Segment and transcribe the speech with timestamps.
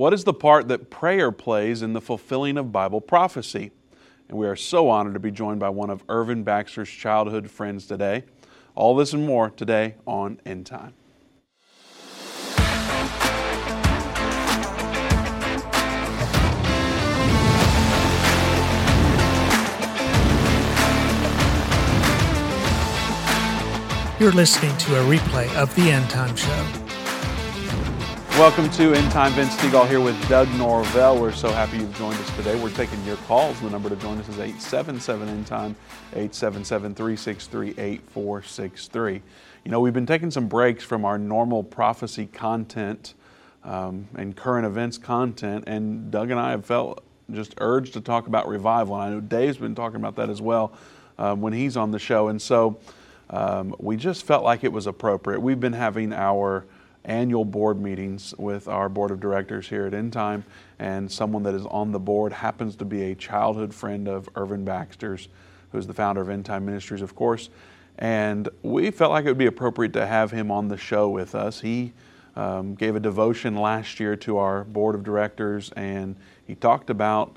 [0.00, 3.70] What is the part that prayer plays in the fulfilling of Bible prophecy?
[4.30, 7.84] And we are so honored to be joined by one of Irvin Baxter's childhood friends
[7.86, 8.24] today.
[8.74, 10.94] All this and more today on End Time.
[24.18, 26.79] You're listening to a replay of The End Time Show.
[28.38, 29.32] Welcome to End Time.
[29.32, 31.20] Vince Stegall here with Doug Norvell.
[31.20, 32.58] We're so happy you've joined us today.
[32.58, 33.60] We're taking your calls.
[33.60, 35.76] The number to join us is 877 End Time,
[36.12, 39.22] 877 363 8463.
[39.64, 43.14] You know, we've been taking some breaks from our normal prophecy content
[43.64, 47.02] um, and current events content, and Doug and I have felt
[47.32, 48.94] just urged to talk about revival.
[48.94, 50.72] And I know Dave's been talking about that as well
[51.18, 52.28] um, when he's on the show.
[52.28, 52.78] And so,
[53.28, 55.40] um, we just felt like it was appropriate.
[55.40, 56.64] We've been having our
[57.10, 60.44] annual board meetings with our board of directors here at End Time,
[60.78, 64.64] and someone that is on the board happens to be a childhood friend of Irvin
[64.64, 65.28] Baxter's,
[65.72, 67.50] who's the founder of End Time Ministries, of course.
[67.98, 71.34] And we felt like it would be appropriate to have him on the show with
[71.34, 71.60] us.
[71.60, 71.92] He
[72.36, 76.14] um, gave a devotion last year to our board of directors, and
[76.46, 77.36] he talked about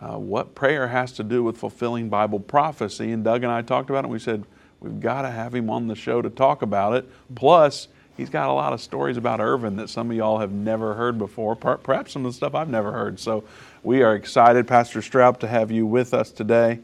[0.00, 3.10] uh, what prayer has to do with fulfilling Bible prophecy.
[3.10, 4.44] And Doug and I talked about it, and we said,
[4.80, 7.10] We've got to have him on the show to talk about it.
[7.34, 10.94] Plus, he's got a lot of stories about Irvin that some of y'all have never
[10.94, 13.18] heard before, perhaps some of the stuff I've never heard.
[13.18, 13.44] So
[13.82, 16.80] we are excited, Pastor Stroup, to have you with us today.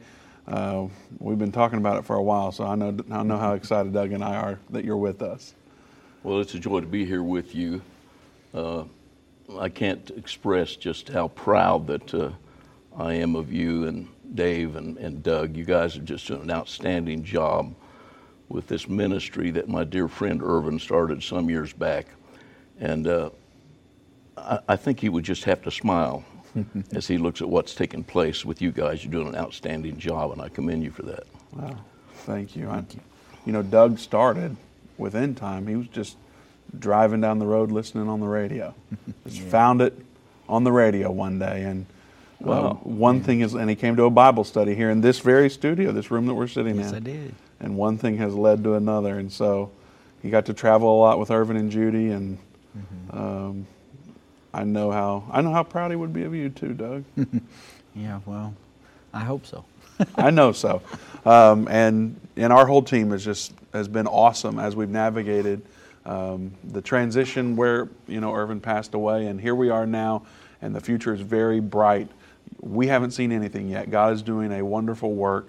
[0.46, 0.86] Uh,
[1.18, 3.92] we've been talking about it for a while, so I know, I know how excited
[3.92, 5.54] Doug and I are that you're with us.
[6.22, 7.80] Well, it's a joy to be here with you.
[8.52, 8.84] Uh,
[9.58, 12.30] I can't express just how proud that uh,
[12.96, 15.56] I am of you and Dave and, and Doug.
[15.56, 17.74] You guys have just done an outstanding job
[18.50, 22.06] with this ministry that my dear friend Irvin started some years back.
[22.80, 23.30] And uh,
[24.36, 26.24] I, I, think he would just have to smile
[26.92, 29.04] as he looks at what's taking place with you guys.
[29.04, 31.24] You're doing an outstanding job, and I commend you for that.
[31.52, 31.76] Wow.
[32.14, 32.66] Thank you.
[32.66, 33.00] Thank I, you.
[33.47, 34.56] you know, Doug started
[34.98, 35.69] with End Time.
[35.69, 36.16] He was just
[36.76, 38.75] driving down the road listening on the radio.
[39.26, 39.50] Just yeah.
[39.50, 39.98] found it
[40.48, 41.62] on the radio one day.
[41.62, 41.84] And
[42.38, 43.22] well, one yeah.
[43.25, 46.12] thing is, and he came to a Bible study here in this very studio, this
[46.12, 47.04] room that we're sitting yes, in.
[47.04, 49.19] Yes, I did and one thing has led to another.
[49.19, 49.71] And so
[50.22, 52.38] he got to travel a lot with Irvin and Judy, and
[52.76, 53.19] mm-hmm.
[53.19, 53.66] um,
[54.53, 57.04] I know how I know how proud he would be of you too, Doug.
[57.94, 58.54] yeah, well,
[59.12, 59.65] I hope so.
[60.16, 60.82] I know so,
[61.25, 65.62] um, and and our whole team has just has been awesome as we've navigated
[66.04, 70.25] um, the transition where you know Irvin passed away, and here we are now,
[70.60, 72.09] and the future is very bright.
[72.60, 73.91] We haven't seen anything yet.
[73.91, 75.49] God is doing a wonderful work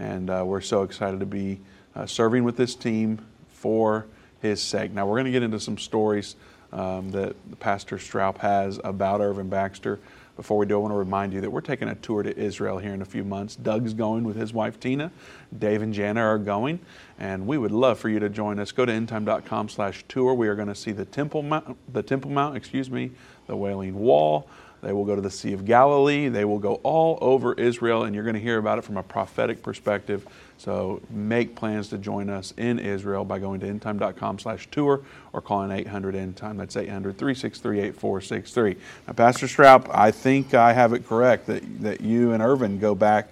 [0.00, 1.60] and uh, we're so excited to be
[1.94, 4.06] uh, serving with this team for
[4.40, 4.92] his sake.
[4.92, 6.36] Now, we're going to get into some stories
[6.72, 10.00] um, that Pastor Stroup has about Irvin Baxter.
[10.36, 12.78] Before we do, I want to remind you that we're taking a tour to Israel
[12.78, 13.56] here in a few months.
[13.56, 15.12] Doug's going with his wife Tina.
[15.58, 16.80] Dave and Jana are going,
[17.18, 18.72] and we would love for you to join us.
[18.72, 20.32] Go to endtime.com slash tour.
[20.32, 23.10] We are going to see the Temple Mount, the Temple Mount, excuse me,
[23.48, 24.48] the Wailing Wall,
[24.82, 26.28] they will go to the Sea of Galilee.
[26.28, 29.02] They will go all over Israel, and you're going to hear about it from a
[29.02, 30.26] prophetic perspective.
[30.56, 35.02] So make plans to join us in Israel by going to endtime.com slash tour
[35.32, 36.56] or calling 800 endtime.
[36.56, 38.76] That's 800 363 8463.
[39.06, 42.94] Now, Pastor Stroup, I think I have it correct that, that you and Irvin go
[42.94, 43.30] back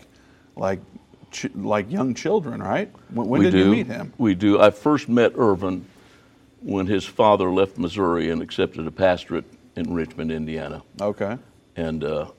[0.56, 0.80] like
[1.54, 2.90] like young children, right?
[3.10, 3.58] When, when did do.
[3.58, 4.14] you meet him?
[4.16, 4.58] We do.
[4.58, 5.84] I first met Irvin
[6.62, 9.44] when his father left Missouri and accepted a pastorate
[9.78, 10.82] in Richmond, Indiana.
[11.00, 11.38] Okay.
[11.76, 12.30] And uh,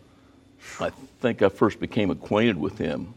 [0.80, 0.90] I
[1.22, 3.14] think I first became acquainted with him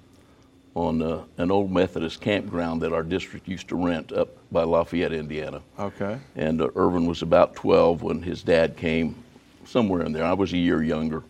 [0.74, 5.12] on uh, an old Methodist campground that our district used to rent up by Lafayette,
[5.12, 5.60] Indiana.
[5.78, 6.18] Okay.
[6.36, 9.16] And uh, Irvin was about 12 when his dad came,
[9.66, 10.24] somewhere in there.
[10.24, 11.22] I was a year younger.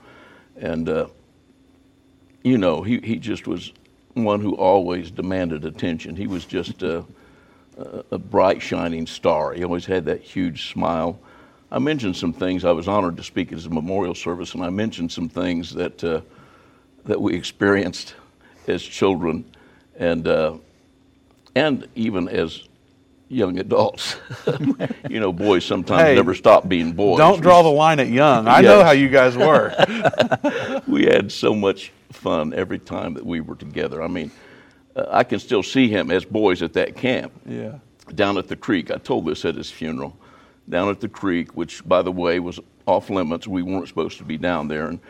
[0.57, 1.07] And, uh,
[2.45, 3.73] you know, he, he just was
[4.15, 6.15] one who always demanded attention.
[6.15, 7.05] He was just a,
[8.11, 9.55] a bright, shining star.
[9.55, 11.19] He always had that huge smile.
[11.73, 12.67] I mentioned some things.
[12.67, 16.05] I was honored to speak at a memorial service, and I mentioned some things that
[16.05, 16.21] uh,
[17.07, 18.15] that we experienced
[18.69, 19.47] as children,
[19.97, 20.59] and uh,
[21.55, 22.69] and even as
[23.29, 24.17] young adults.
[25.09, 27.17] you know, boys sometimes hey, never stop being boys.
[27.17, 28.47] Don't draw the line at young.
[28.47, 28.65] I yes.
[28.65, 29.73] know how you guys were.
[30.87, 34.03] we had so much fun every time that we were together.
[34.03, 34.31] I mean,
[34.95, 37.33] uh, I can still see him as boys at that camp.
[37.47, 37.79] Yeah.
[38.15, 38.91] Down at the creek.
[38.91, 40.15] I told this at his funeral
[40.69, 43.47] down at the creek, which, by the way, was off limits.
[43.47, 44.89] We weren't supposed to be down there.
[44.89, 45.01] And,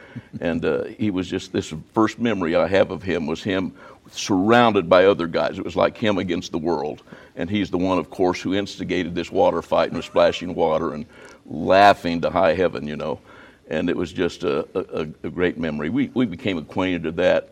[0.41, 3.75] and uh, he was just this first memory I have of him was him
[4.11, 5.59] surrounded by other guys.
[5.59, 7.03] It was like him against the world.
[7.37, 10.93] And he's the one, of course, who instigated this water fight and was splashing water
[10.93, 11.07] and
[11.47, 13.21] laughing to high heaven, you know.
[13.69, 15.89] and it was just a, a, a great memory.
[15.89, 17.51] We, we became acquainted with that.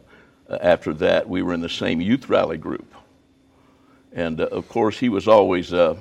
[0.49, 2.95] Uh, after that, we were in the same youth rally group.
[4.13, 5.97] And uh, of course, he was always, uh,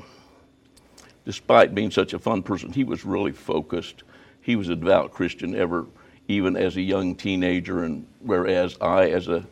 [1.29, 4.01] despite being such a fun person, he was really focused.
[4.41, 5.85] He was a devout Christian ever,
[6.27, 9.45] even as a young teenager, and whereas I, as a,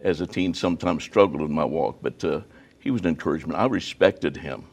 [0.00, 1.98] as a teen, sometimes struggled in my walk.
[2.02, 2.40] But uh,
[2.80, 3.60] he was an encouragement.
[3.60, 4.64] I respected him,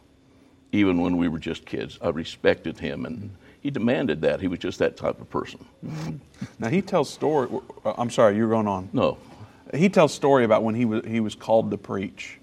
[0.72, 2.00] even when we were just kids.
[2.02, 3.30] I respected him, and
[3.62, 4.42] he demanded that.
[4.42, 5.64] He was just that type of person.
[6.58, 7.50] Now he tells story.
[7.86, 8.90] I'm sorry, you're going on.
[8.94, 9.20] No,
[9.76, 12.40] He tells story about when he was he was called to preach.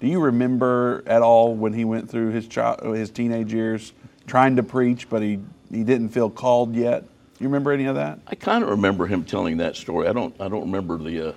[0.00, 3.92] Do you remember at all when he went through his child, his teenage years
[4.26, 5.38] trying to preach, but he
[5.70, 7.04] he didn't feel called yet?
[7.38, 8.18] You remember any of that?
[8.26, 10.08] I kind of remember him telling that story.
[10.08, 10.34] I don't.
[10.40, 11.32] I don't remember the uh,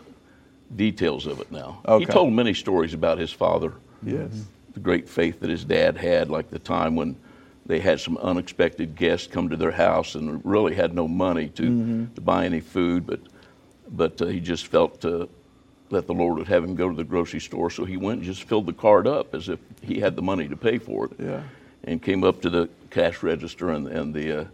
[0.77, 1.81] details of it now.
[1.85, 2.05] Okay.
[2.05, 3.73] He told many stories about his father.
[4.01, 4.31] Yes.
[4.73, 7.17] The great faith that his dad had, like the time when
[7.65, 12.07] they had some unexpected guests come to their house and really had no money to,
[12.15, 13.19] to buy any food, but
[13.89, 15.27] but uh, he just felt uh,
[15.93, 18.25] that the Lord would have him go to the grocery store, so he went and
[18.25, 21.11] just filled the cart up as if he had the money to pay for it.
[21.19, 21.41] Yeah.
[21.85, 24.45] And came up to the cash register, and, and the uh,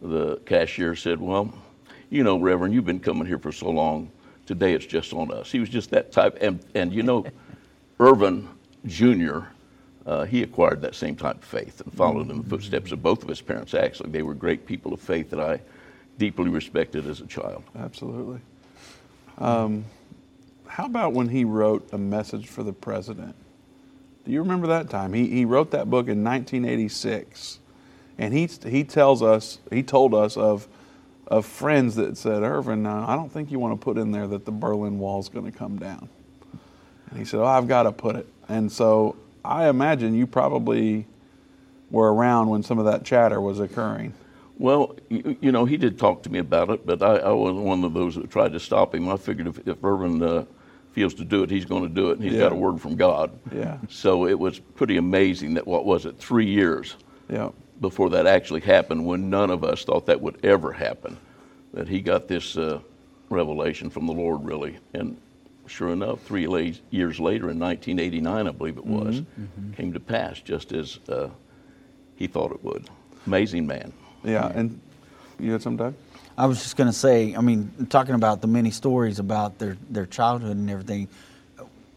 [0.00, 1.52] the cashier said, "Well,
[2.08, 4.10] you know, Reverend, you've been coming here for so long.
[4.46, 7.26] Today it's just on us." He was just that type, and and you know,
[8.00, 8.48] Irvin
[8.86, 9.40] Jr.
[10.06, 13.22] Uh, he acquired that same type of faith and followed in the footsteps of both
[13.22, 13.74] of his parents.
[13.74, 15.60] Actually, they were great people of faith that I
[16.16, 17.62] deeply respected as a child.
[17.76, 18.40] Absolutely.
[19.38, 19.84] Um,
[20.68, 23.34] how about when he wrote a message for the president?
[24.24, 25.12] Do you remember that time?
[25.12, 27.58] He, he wrote that book in 1986,
[28.18, 30.68] and he he tells us he told us of
[31.28, 34.26] of friends that said, Irvin, uh, I don't think you want to put in there
[34.26, 36.08] that the Berlin Wall's going to come down.
[37.10, 38.26] And he said, Oh, I've got to put it.
[38.48, 41.06] And so I imagine you probably
[41.90, 44.14] were around when some of that chatter was occurring.
[44.58, 47.64] Well, you, you know, he did talk to me about it, but I, I wasn't
[47.64, 49.08] one of those that tried to stop him.
[49.08, 50.44] I figured if, if Irvin uh,
[50.98, 52.40] feels to do it, he's going to do it, and he's Yeah.
[52.40, 53.30] got a word from God.
[53.54, 53.78] Yeah.
[53.88, 56.96] So it was pretty amazing that, what was it, three years
[57.30, 57.50] Yeah.
[57.80, 61.16] before that actually happened, when none of us thought that would ever happen,
[61.72, 62.80] that he got this uh,
[63.30, 64.76] revelation from the Lord, really.
[64.92, 65.16] And
[65.68, 69.22] sure enough, three la- years later, in 1989, I believe it was,
[69.76, 71.28] came to pass just as uh,
[72.16, 72.88] he thought it would.
[73.26, 73.92] Amazing man.
[74.24, 74.50] Yeah.
[74.52, 74.80] And
[75.38, 75.94] you had some, Doug?
[76.36, 79.76] I was just going to say, I mean, talking about the many stories about their,
[79.90, 81.08] their childhood and everything,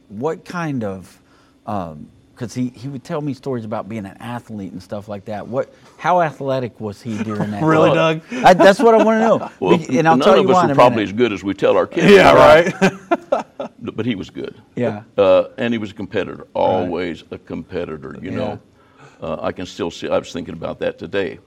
[0.10, 1.20] what kind of,
[1.64, 5.48] because he, he would tell me stories about being an athlete and stuff like that.
[5.48, 7.62] What, how athletic was he during that?
[7.72, 8.22] Really, Doug?
[8.32, 9.52] I, that's what I want to know.
[9.60, 11.32] Well, and I'll none tell of you us why in were a probably as good
[11.32, 12.12] as we tell our kids.
[12.12, 12.74] Yeah, right.
[13.80, 14.56] But he was good.
[14.76, 15.04] Yeah.
[15.18, 18.38] Uh, and he was a competitor, always a competitor, you Yeah.
[18.38, 18.60] know.
[19.22, 21.40] Uh, I can still see, I was thinking about that today.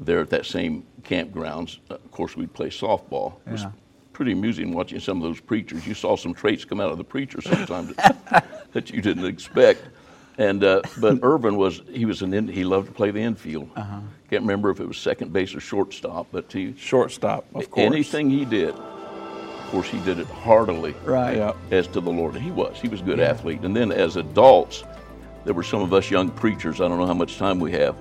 [0.00, 3.34] There at that same campgrounds, uh, of course, we'd play softball.
[3.46, 3.70] It was Yeah.
[4.14, 5.86] pretty amusing watching some of those preachers.
[5.86, 9.82] You saw some traits come out of the preacher sometimes that, that you didn't expect.
[10.38, 13.68] And uh, but Irvin was he was an in, he loved to play the infield.
[13.76, 14.00] Uh-huh.
[14.30, 17.84] Can't remember if it was second base or shortstop, but he Shortstop, of course.
[17.86, 21.36] anything he did, of course, he did it heartily Right.
[21.36, 21.52] Yeah.
[21.70, 22.36] as to the Lord.
[22.36, 22.78] He was.
[22.80, 23.60] He was a good athlete.
[23.62, 24.82] And then as adults,
[25.44, 26.80] there were some of us young preachers.
[26.80, 27.96] I don't know how much time we have.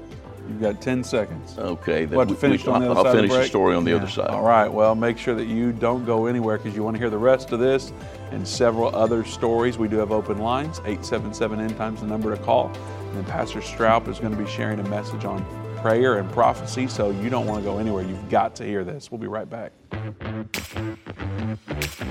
[0.50, 1.56] You've got 10 seconds.
[1.60, 2.06] Okay.
[2.06, 3.75] that What, we- finished we- on the other I'll side of the finish the story
[3.75, 3.98] on the Yeah.
[3.98, 4.28] other side.
[4.30, 4.68] All right.
[4.72, 7.52] Well, make sure that you don't go anywhere because you want to hear the rest
[7.52, 7.94] of this
[8.31, 9.78] and several other stories.
[9.78, 10.81] We do have open lines.
[10.85, 12.71] 877 End Times the number to call.
[13.09, 15.45] And then Pastor Stroup is going to be sharing a message on
[15.81, 16.88] prayer and prophecy.
[16.88, 18.04] So you don't want to go anywhere.
[18.04, 19.12] You've got to hear this.
[19.12, 19.71] We'll be right back.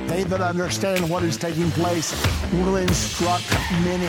[0.07, 2.13] They that understand what is taking place
[2.53, 3.51] will instruct
[3.85, 4.09] many.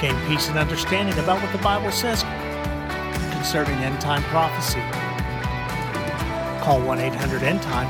[0.00, 2.22] Gain peace and understanding about what the Bible says
[3.32, 4.80] concerning end time prophecy.
[6.62, 7.88] Call 1 800 End Time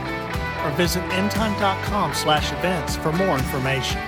[0.65, 4.01] or visit endtime.com slash events for more information.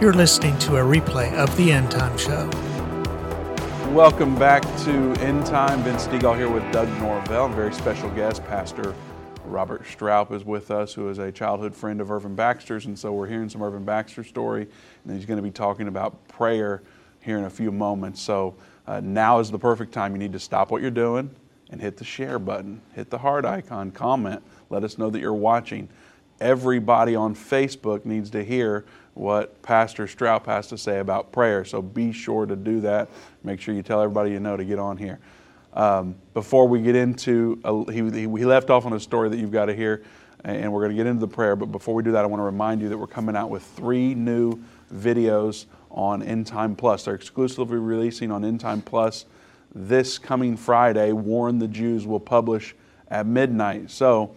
[0.00, 2.65] You're listening to a replay of The End Time Show.
[3.96, 5.82] Welcome back to End Time.
[5.82, 7.48] Vince Stegall here with Doug Norvell.
[7.48, 8.94] Very special guest, Pastor
[9.46, 12.84] Robert Stroup is with us, who is a childhood friend of Irvin Baxter's.
[12.84, 14.68] And so we're hearing some Irvin Baxter story,
[15.02, 16.82] and he's going to be talking about prayer
[17.20, 18.20] here in a few moments.
[18.20, 18.54] So
[18.86, 20.12] uh, now is the perfect time.
[20.12, 21.34] You need to stop what you're doing
[21.70, 25.32] and hit the share button, hit the heart icon, comment, let us know that you're
[25.32, 25.88] watching.
[26.38, 28.84] Everybody on Facebook needs to hear
[29.16, 31.64] what Pastor Stroup has to say about prayer.
[31.64, 33.08] So be sure to do that.
[33.42, 35.18] Make sure you tell everybody you know to get on here.
[35.72, 39.38] Um, before we get into, uh, he, he, we left off on a story that
[39.38, 40.02] you've got to hear,
[40.44, 41.56] and we're going to get into the prayer.
[41.56, 43.62] But before we do that, I want to remind you that we're coming out with
[43.62, 44.58] three new
[44.94, 47.04] videos on End Time Plus.
[47.04, 49.24] They're exclusively releasing on End Time Plus
[49.74, 51.12] this coming Friday.
[51.12, 52.74] Warn the Jews will publish
[53.08, 53.90] at midnight.
[53.90, 54.34] So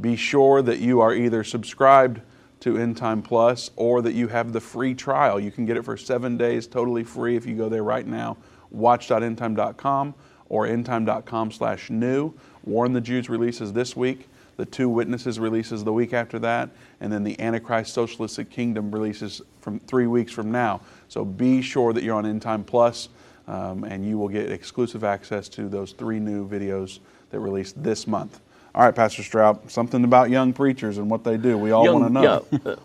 [0.00, 2.20] be sure that you are either subscribed
[2.66, 5.38] to End Time Plus or that you have the free trial.
[5.38, 8.36] You can get it for seven days totally free if you go there right now.
[8.72, 10.14] Watch.endtime.com
[10.48, 12.34] or endtime.com slash new.
[12.64, 14.28] Warn the Jews releases this week.
[14.56, 16.70] The Two Witnesses releases the week after that.
[17.00, 20.80] And then the Antichrist Socialistic Kingdom releases from three weeks from now.
[21.06, 23.10] So be sure that you're on End Time Plus,
[23.46, 26.98] um, and you will get exclusive access to those three new videos
[27.30, 28.40] that released this month.
[28.76, 31.56] All right, Pastor Stroup, something about young preachers and what they do.
[31.56, 32.44] We all want to know.
[32.52, 32.76] Yeah, uh,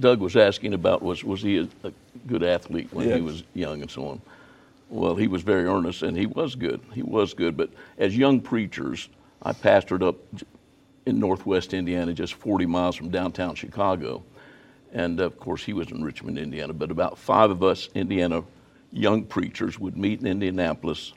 [0.00, 1.92] Doug was asking about was was he a, a
[2.26, 3.16] good athlete when Yes.
[3.16, 4.22] he was young and so on.
[4.88, 6.80] Well, he was very earnest and he was good.
[6.94, 7.58] He was good.
[7.58, 9.10] But as young preachers,
[9.42, 10.16] I pastored up
[11.04, 14.22] in northwest Indiana, just 40 miles from downtown Chicago.
[14.94, 16.72] And of course, he was in Richmond, Indiana.
[16.72, 18.42] But about five of us Indiana
[18.92, 21.12] young preachers would meet in Indianapolis.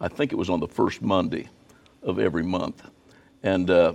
[0.00, 1.48] I think it was on the first Monday
[2.02, 2.82] of every month,
[3.42, 3.94] and uh,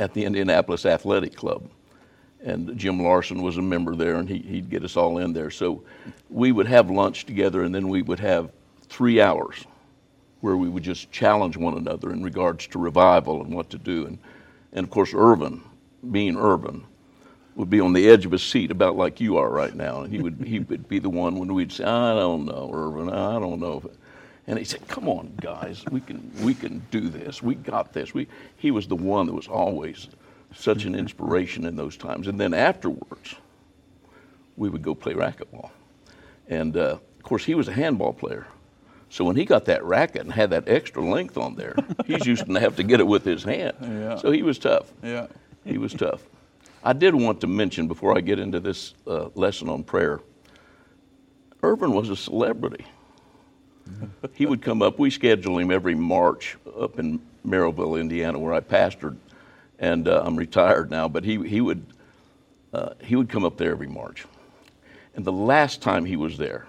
[0.00, 1.68] at the Indianapolis Athletic Club.
[2.44, 5.50] And Jim Larson was a member there, and he, he'd get us all in there.
[5.50, 5.82] So
[6.30, 8.50] we would have lunch together, and then we would have
[8.88, 9.64] three hours
[10.40, 14.06] where we would just challenge one another in regards to revival and what to do.
[14.06, 14.18] And,
[14.72, 15.62] and of course, Irvin,
[16.12, 16.84] being Irvin,
[17.56, 20.02] would be on the edge of his seat about like you are right now.
[20.02, 23.10] And he would, he would be the one when we'd say, I don't know, Irvin,
[23.10, 23.90] I don't know.
[24.48, 27.42] And he said, Come on, guys, we can, we can do this.
[27.42, 28.14] We got this.
[28.14, 28.26] We,
[28.56, 30.08] he was the one that was always
[30.54, 32.26] such an inspiration in those times.
[32.26, 33.34] And then afterwards,
[34.56, 35.70] we would go play racquetball.
[36.48, 38.46] And uh, of course, he was a handball player.
[39.10, 41.76] So when he got that racket and had that extra length on there,
[42.06, 43.76] he's used to have to get it with his hand.
[43.82, 44.16] Yeah.
[44.16, 44.90] So he was tough.
[45.02, 45.26] Yeah.
[45.66, 46.22] He was tough.
[46.82, 50.20] I did want to mention before I get into this uh, lesson on prayer,
[51.62, 52.86] Irvin was a celebrity.
[54.34, 54.98] He would come up.
[54.98, 59.16] We schedule him every March up in Merrillville, Indiana, where I pastored,
[59.78, 61.08] and uh, I'm retired now.
[61.08, 61.84] But he he would
[62.72, 64.26] uh, he would come up there every March.
[65.14, 66.66] And the last time he was there,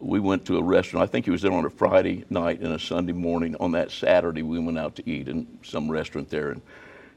[0.00, 1.04] we went to a restaurant.
[1.04, 3.56] I think he was there on a Friday night and a Sunday morning.
[3.60, 6.62] On that Saturday, we went out to eat in some restaurant there in,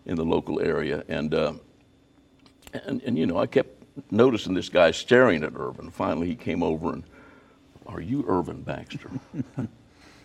[0.05, 1.03] in the local area.
[1.07, 1.53] And, uh,
[2.73, 3.81] and, and, you know, I kept
[4.11, 5.89] noticing this guy staring at Irvin.
[5.89, 7.03] Finally, he came over and,
[7.85, 9.09] Are you Irvin Baxter?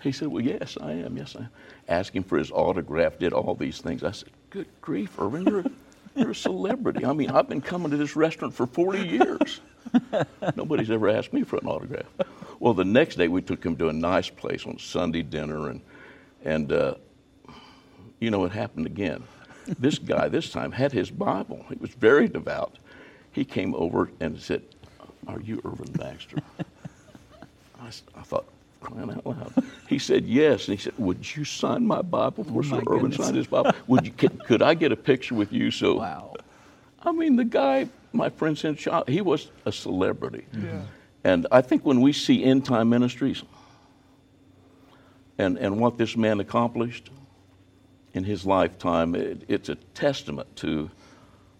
[0.02, 1.16] he said, Well, yes, I am.
[1.16, 1.48] Yes, I am.
[1.88, 4.02] Asked him for his autograph, did all these things.
[4.02, 5.70] I said, Good grief, Irvin, you're, a-
[6.16, 7.04] you're a celebrity.
[7.04, 9.60] I mean, I've been coming to this restaurant for 40 years.
[10.56, 12.06] Nobody's ever asked me for an autograph.
[12.58, 15.80] Well, the next day we took him to a nice place on Sunday dinner, and
[16.44, 16.94] and uh,
[18.20, 19.24] you know it happened again.
[19.78, 21.64] This guy this time had his Bible.
[21.70, 22.78] He was very devout.
[23.32, 24.62] He came over and said,
[25.26, 26.36] "Are you Irvin Baxter?"
[27.90, 28.44] I, s- I thought,
[28.80, 29.52] crying out loud.
[29.88, 32.82] He said yes, and he said, "Would you sign my Bible for oh so my
[32.86, 33.16] Irvin goodness.
[33.16, 33.72] signed his Bible?
[33.88, 34.12] Would you?
[34.12, 36.34] Could, could I get a picture with you?" So Wow.
[37.02, 40.44] I mean, the guy, my friend since child, he was a celebrity.
[41.24, 43.42] And I think when we see end time ministries
[45.38, 47.10] and, and what this man accomplished,
[48.14, 50.90] in his lifetime, it, it's a testament to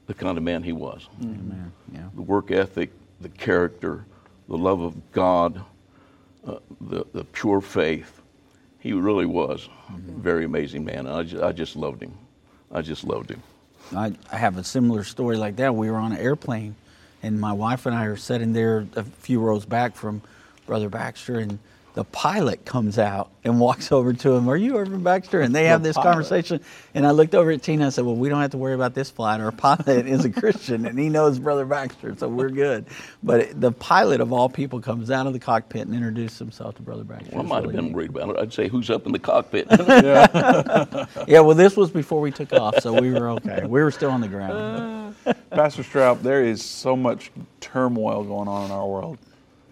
[0.06, 1.08] the kind of man he was.
[1.22, 1.72] Amen.
[1.92, 2.08] Yeah.
[2.14, 4.04] The work ethic, the character,
[4.48, 5.62] the love of God,
[6.46, 8.20] uh, the, the pure faith.
[8.78, 11.06] He really was a very amazing man.
[11.06, 12.16] I just, I just loved him.
[12.72, 13.42] I just loved him.
[13.94, 15.74] I, I have a similar story like that.
[15.74, 16.76] We were on an airplane,
[17.22, 20.22] and my wife and I are sitting there a few rows back from
[20.66, 21.58] Brother Baxter, and
[21.94, 24.48] the pilot comes out and walks over to him.
[24.48, 25.40] Are you Irvin Baxter?
[25.40, 26.60] And they have this conversation.
[26.94, 28.94] And I looked over at Tina and said, Well, we don't have to worry about
[28.94, 29.40] this flight.
[29.40, 32.86] Our pilot is a Christian and he knows Brother Baxter, so we're good.
[33.22, 36.82] But the pilot of all people comes out of the cockpit and introduces himself to
[36.82, 37.30] Brother Baxter.
[37.32, 37.94] Well, I It's might have been neat.
[37.94, 38.36] worried about it.
[38.38, 39.66] I'd say, Who's up in the cockpit?
[40.00, 41.40] Yeah, yeah.
[41.40, 43.66] well, this was before we took off, so we were okay.
[43.66, 45.14] We were still on the ground.
[45.50, 47.30] Pastor Stroup, there is so much
[47.60, 49.18] turmoil going on in our world.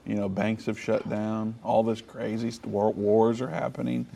[0.09, 1.55] You know, banks have shut down.
[1.63, 4.07] All this crazy war, wars are happening.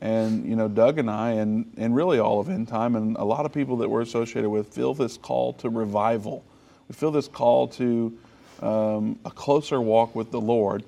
[0.00, 3.24] And, you know, Doug and I, and, and really all of End Time, and a
[3.24, 6.44] lot of people that we're associated with, feel this call to revival.
[6.88, 8.18] We feel this call to
[8.60, 10.82] um, a closer walk with the Lord.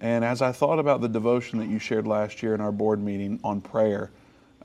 [0.00, 3.00] And as I thought about the devotion that you shared last year in our board
[3.00, 4.10] meeting on prayer,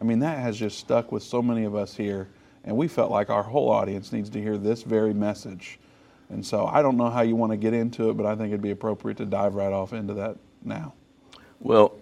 [0.02, 2.28] I mean, that has just stuck with so many of us here.
[2.64, 5.78] And we felt like our whole audience needs to hear this very message.
[6.36, 8.50] And so I don't know how you want to get into it, but I think
[8.50, 10.94] it'd be appropriate to dive right off into that now.
[11.62, 11.94] Well,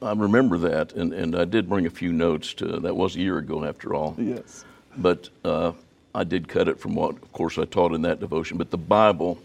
[0.00, 3.18] I remember that, and, and I did bring a few notes to that was a
[3.18, 4.16] year ago after all.
[4.16, 4.64] Yes.
[4.96, 5.72] But uh,
[6.14, 8.56] I did cut it from what, of course, I taught in that devotion.
[8.56, 9.38] But the Bible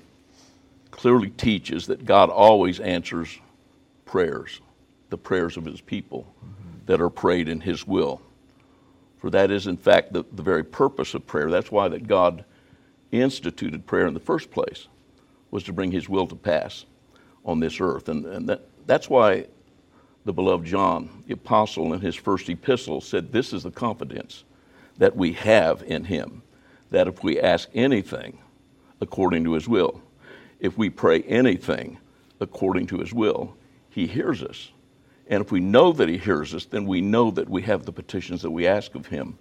[0.92, 3.38] clearly teaches that God always answers
[4.06, 4.62] prayers,
[5.10, 6.34] the prayers of His people
[6.86, 8.22] that are prayed in His will.
[9.20, 11.52] For that is, in fact, the, the very purpose of prayer.
[11.52, 12.46] That's why that God
[13.22, 14.88] instituted prayer in the first place,
[15.52, 16.86] was to bring His will to pass
[17.46, 18.10] on this earth.
[18.10, 19.46] And, and that, that's why
[20.26, 24.44] the beloved John, the apostle, in his first epistle said, This is the confidence
[24.98, 26.42] that we have in him,
[26.90, 28.40] that if we ask anything
[29.02, 30.02] according to his will,
[30.60, 32.00] if we pray anything
[32.40, 33.56] according to his will,
[33.90, 34.72] he hears us.
[35.28, 37.92] And if we know that he hears us, then we know that we have the
[37.92, 39.38] petitions that we ask of him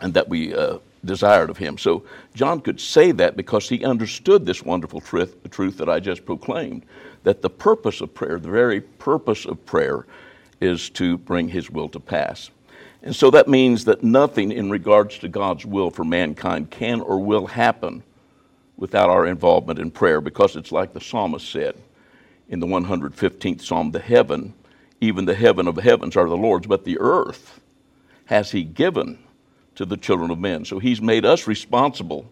[0.00, 1.78] and that we uh, desired of him.
[1.78, 6.24] So John could say that because he understood this wonderful truth, truth that I just
[6.26, 6.84] proclaimed
[7.24, 10.06] that the purpose of prayer, the very purpose of prayer,
[10.60, 12.50] is to bring his will to pass.
[13.02, 17.20] And so that means that nothing in regards to God's will for mankind can or
[17.20, 18.02] will happen
[18.76, 21.76] without our involvement in prayer because it's like the psalmist said
[22.48, 24.54] in the 115th psalm the heaven,
[25.00, 27.60] even the heaven of heavens are the Lord's, but the earth
[28.26, 29.18] has he given
[29.78, 30.64] to the children of men.
[30.64, 32.28] So he's made us responsible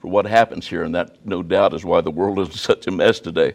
[0.00, 2.90] for what happens here, and that no doubt is why the world is such a
[2.90, 3.52] mess today.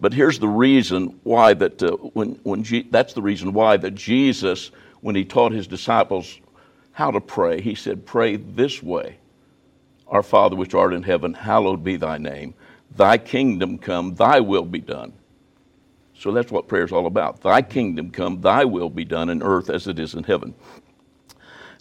[0.00, 4.70] But here's the reason why that uh, when when that's the reason why that Jesus,
[5.00, 6.38] when he taught his disciples
[6.92, 9.16] how to pray, he said, "Pray this way:
[10.06, 12.54] Our Father which art in heaven, hallowed be thy name.
[12.94, 15.12] Thy kingdom come, thy will be done."
[16.14, 17.40] So that's what prayer is all about.
[17.40, 20.54] Thy kingdom come, thy will be done in earth as it is in heaven.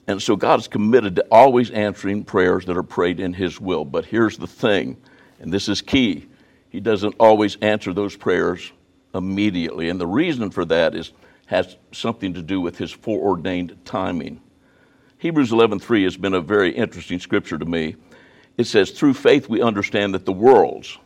[0.07, 3.85] And so God is committed to always answering prayers that are prayed in His will.
[3.85, 4.97] But here's the thing,
[5.39, 6.27] and this is key
[6.69, 8.71] He doesn't always answer those prayers
[9.13, 9.89] immediately.
[9.89, 11.11] And the reason for that is,
[11.47, 14.41] has something to do with His foreordained timing.
[15.17, 17.95] Hebrews 11:3 has been a very interesting scripture to me.
[18.57, 20.97] It says, "Through faith we understand that the worlds."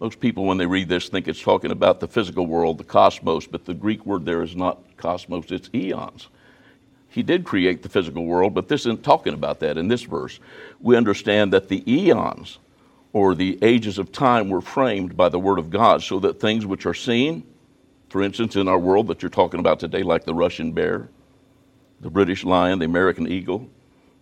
[0.00, 3.46] Most people, when they read this, think it's talking about the physical world, the cosmos,
[3.46, 6.28] but the Greek word there is not cosmos; it's eons.
[7.12, 10.40] He did create the physical world, but this isn't talking about that in this verse.
[10.80, 12.58] We understand that the eons,
[13.12, 16.64] or the ages of time, were framed by the Word of God, so that things
[16.64, 17.44] which are seen,
[18.08, 21.10] for instance, in our world that you're talking about today, like the Russian bear,
[22.00, 23.68] the British lion, the American eagle,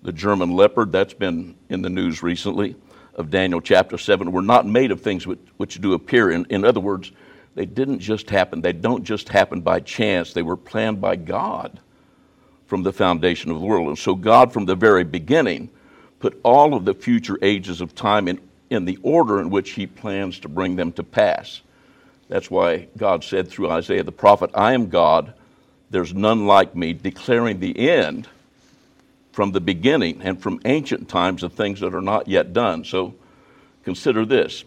[0.03, 2.75] the German leopard, that's been in the news recently,
[3.15, 6.33] of Daniel chapter 7, were not made of things which, which do appear.
[6.33, 7.13] In, in other words,
[7.55, 8.63] they didn't just happen.
[8.63, 10.33] They don't just happen by chance.
[10.33, 11.79] They were planned by God
[12.71, 13.89] from the foundation of the world.
[13.89, 15.69] And so God, from the very beginning,
[16.21, 19.89] put all of the future ages of time in, in the order in which He
[19.89, 21.63] plans to bring them to pass.
[22.29, 25.35] That's why God said through Isaiah the prophet, I am God,
[25.91, 28.29] there's none like me, declaring the end
[29.33, 32.85] from the beginning and from ancient times of things that are not yet done.
[32.85, 33.17] So
[33.83, 34.63] consider this.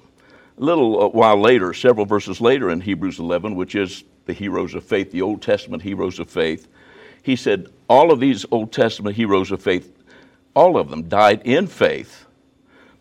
[0.58, 4.74] A little uh, while later, several verses later in Hebrews 11, which is the heroes
[4.74, 6.68] of faith, the Old Testament heroes of faith,
[7.24, 9.92] he said, All of these Old Testament heroes of faith,
[10.54, 12.26] all of them died in faith,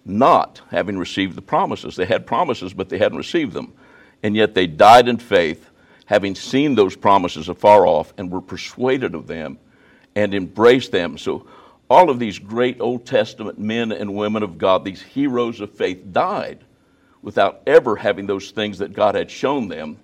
[0.04, 1.96] not having received the promises.
[1.96, 3.74] They had promises, but they hadn't received them.
[4.22, 5.68] And yet they died in faith,
[6.06, 9.58] having seen those promises afar off, and were persuaded of them,
[10.14, 11.18] and embraced them.
[11.18, 11.46] So,
[11.90, 16.10] all of these great Old Testament men and women of God, these heroes of faith,
[16.10, 16.64] died
[17.20, 19.98] without ever having those things that God had shown them,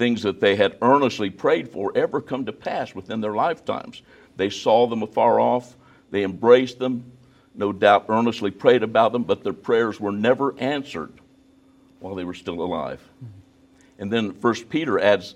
[0.00, 4.00] things that they had earnestly prayed for, ever come to pass within their lifetimes.
[4.34, 5.76] They saw them afar off,
[6.10, 7.12] they embraced them,
[7.54, 11.12] no doubt earnestly prayed about them, but their prayers were never answered
[11.98, 12.98] while they were still alive.
[13.98, 15.34] And then First Peter adds,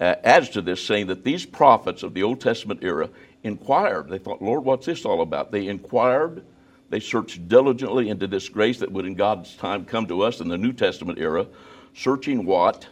[0.00, 3.10] uh, adds to this, saying that these prophets of the Old Testament era
[3.42, 4.08] inquired.
[4.08, 5.50] They thought, Lord, what's this all about?
[5.50, 6.44] They inquired,
[6.90, 10.46] they searched diligently into this grace that would in God's time come to us in
[10.46, 11.48] the New Testament era,
[11.92, 12.86] searching what?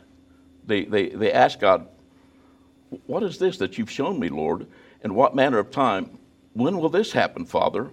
[0.67, 1.87] They, they, they asked God,
[3.07, 4.67] What is this that you've shown me, Lord?
[5.03, 6.19] And what manner of time?
[6.55, 7.91] When will this happen, Father?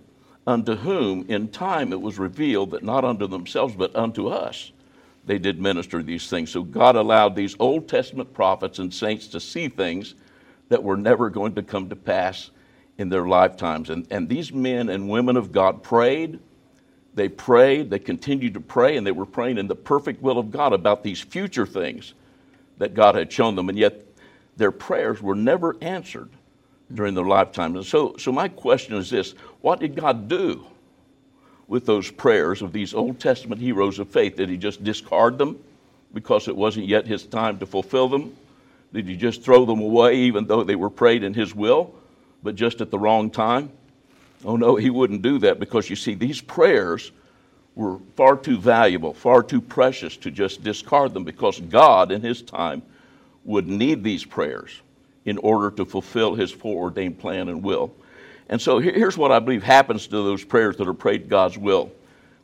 [0.48, 4.72] Unto whom in time it was revealed that not unto themselves, but unto us
[5.26, 6.50] they did minister these things.
[6.50, 10.16] So God allowed these Old Testament prophets and saints to see things
[10.70, 12.50] that were never going to come to pass
[12.98, 13.90] in their lifetimes.
[13.90, 16.40] And, and these men and women of God prayed.
[17.14, 20.50] They prayed, they continued to pray, and they were praying in the perfect will of
[20.50, 22.14] God about these future things
[22.82, 23.70] that God had shown them.
[23.70, 24.06] And yet
[24.58, 26.30] their prayers were never answered
[26.94, 27.76] during their lifetime.
[27.76, 30.66] And so, so my question is this what did God do?
[31.72, 34.36] with those prayers of these Old Testament heroes of faith?
[34.36, 35.58] Did he just discard them
[36.14, 38.36] because it wasn't yet his time to fulfill them?
[38.92, 41.96] Did he just throw them away even though they were prayed in his will,
[42.44, 43.72] but just at the wrong time?
[44.44, 47.14] Oh no, he wouldn't do that because you see, these prayers
[47.76, 52.42] were far too valuable, far too precious to just discard them because God in his
[52.42, 52.82] time
[53.46, 54.82] would need these prayers
[55.26, 57.94] in order to fulfill his foreordained plan and will.
[58.50, 61.92] And so here's what I believe happens to those prayers that are prayed God's will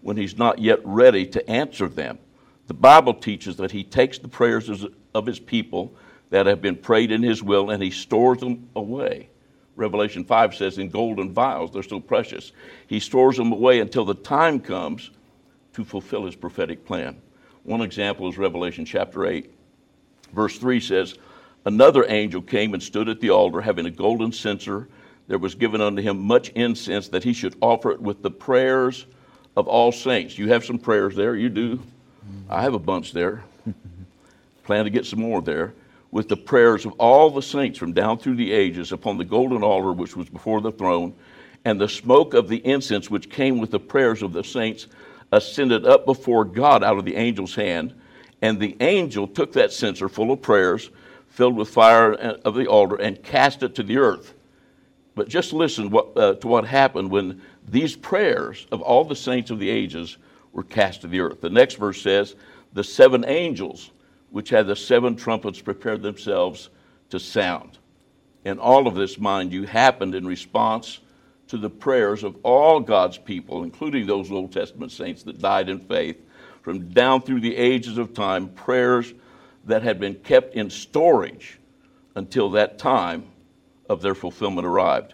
[0.01, 2.17] when He's not yet ready to answer them.
[2.67, 5.93] The Bible teaches that He takes the prayers of His people
[6.29, 9.27] that have been prayed in His will and He stores them away.
[9.75, 12.53] Revelation 5 says, in golden vials, they're so precious.
[12.87, 15.11] He stores them away until the time comes
[15.77, 17.21] to fulfill His prophetic plan.
[17.61, 19.53] One example is Revelation chapter 8.
[20.33, 21.15] Verse 3 says,
[21.65, 24.87] Another angel came and stood at the altar having a golden censer
[25.27, 29.05] there was given unto him much incense that he should offer it with the prayers
[29.55, 30.37] of all saints.
[30.37, 31.79] You have some prayers there, you do.
[32.49, 33.43] I have a bunch there.
[34.63, 35.73] Plan to get some more there.
[36.09, 39.61] With the prayers of all the saints from down through the ages upon the golden
[39.61, 41.13] altar which was before the throne,
[41.65, 44.87] and the smoke of the incense which came with the prayers of the saints
[45.31, 47.93] ascended up before God out of the angel's hand.
[48.41, 50.89] And the angel took that censer full of prayers,
[51.27, 54.33] filled with fire of the altar, and cast it to the earth.
[55.15, 59.49] But just listen what, uh, to what happened when these prayers of all the saints
[59.49, 60.17] of the ages
[60.53, 61.41] were cast to the earth.
[61.41, 62.35] The next verse says,
[62.73, 63.91] The seven angels
[64.29, 66.69] which had the seven trumpets prepared themselves
[67.09, 67.77] to sound.
[68.45, 70.99] And all of this, mind you, happened in response
[71.47, 75.79] to the prayers of all God's people, including those Old Testament saints that died in
[75.79, 76.21] faith,
[76.61, 79.13] from down through the ages of time, prayers
[79.65, 81.59] that had been kept in storage
[82.15, 83.25] until that time
[83.89, 85.13] of their fulfillment arrived.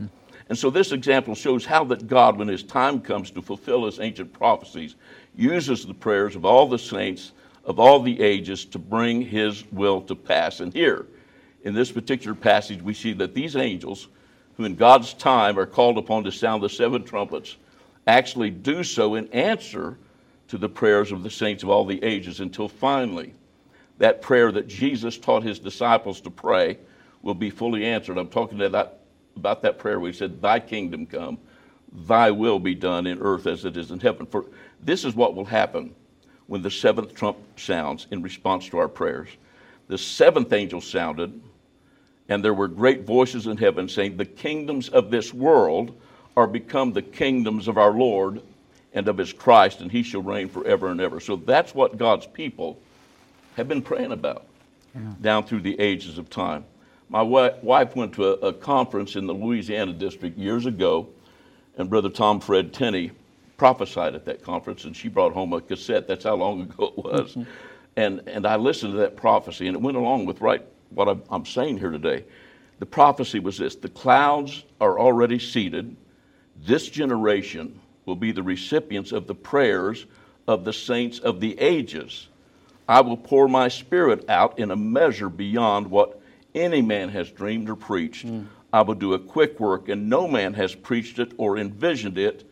[0.50, 4.00] And so this example shows how that God, when his time comes to fulfill his
[4.00, 4.96] ancient prophecies,
[5.36, 7.32] uses the prayers of all the saints
[7.65, 10.60] of all the ages to bring his will to pass.
[10.60, 11.06] And here,
[11.63, 14.08] in this particular passage, we see that these angels,
[14.57, 17.57] who in God's time are called upon to sound the seven trumpets,
[18.07, 19.97] actually do so in answer
[20.49, 23.33] to the prayers of the saints of all the ages until finally
[23.97, 26.77] that prayer that Jesus taught his disciples to pray
[27.21, 28.17] will be fully answered.
[28.17, 28.99] I'm talking that,
[29.35, 31.37] about that prayer we said, Thy kingdom come,
[31.91, 34.25] Thy will be done in earth as it is in heaven.
[34.25, 34.45] For
[34.81, 35.95] this is what will happen
[36.47, 39.29] when the seventh trump sounds in response to our prayers.
[39.87, 41.39] The seventh angel sounded,
[42.29, 45.95] and there were great voices in heaven saying, The kingdoms of this world
[46.36, 48.41] are become the kingdoms of our Lord
[48.93, 51.19] and of his Christ, and he shall reign forever and ever.
[51.19, 52.79] So that's what God's people
[53.55, 54.45] have been praying about
[54.95, 55.13] yeah.
[55.21, 56.63] down through the ages of time.
[57.09, 61.09] My wife went to a, a, conference in the Louisiana district years ago,
[61.77, 63.12] and Brother Tom Fred Tenney
[63.57, 66.07] prophesied at that conference, and she brought home a cassette.
[66.07, 67.31] That's how long ago it was.
[67.31, 67.43] Mm-hmm.
[67.95, 70.63] And, and I listened to that prophecy, and it went along with right
[70.95, 72.25] what I'm, I'm saying here today.
[72.79, 75.95] The prophecy was this the clouds are already seated.
[76.65, 80.06] This generation will be the recipients of the prayers
[80.47, 82.27] of the saints of the ages.
[82.88, 86.19] I will pour my spirit out in a measure beyond what
[86.53, 88.27] any man has dreamed or preached.
[88.27, 88.47] Mm.
[88.71, 92.49] I will do a quick work, and no man has preached it or envisioned it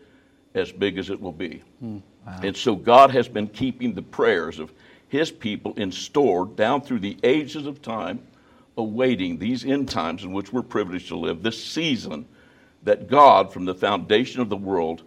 [0.53, 1.61] as big as it will be.
[1.83, 2.01] Mm.
[2.25, 2.39] Wow.
[2.43, 4.71] And so God has been keeping the prayers of
[5.07, 8.21] his people in store down through the ages of time,
[8.77, 12.25] awaiting these end times in which we're privileged to live, this season
[12.83, 15.03] that God, from the foundation of the world,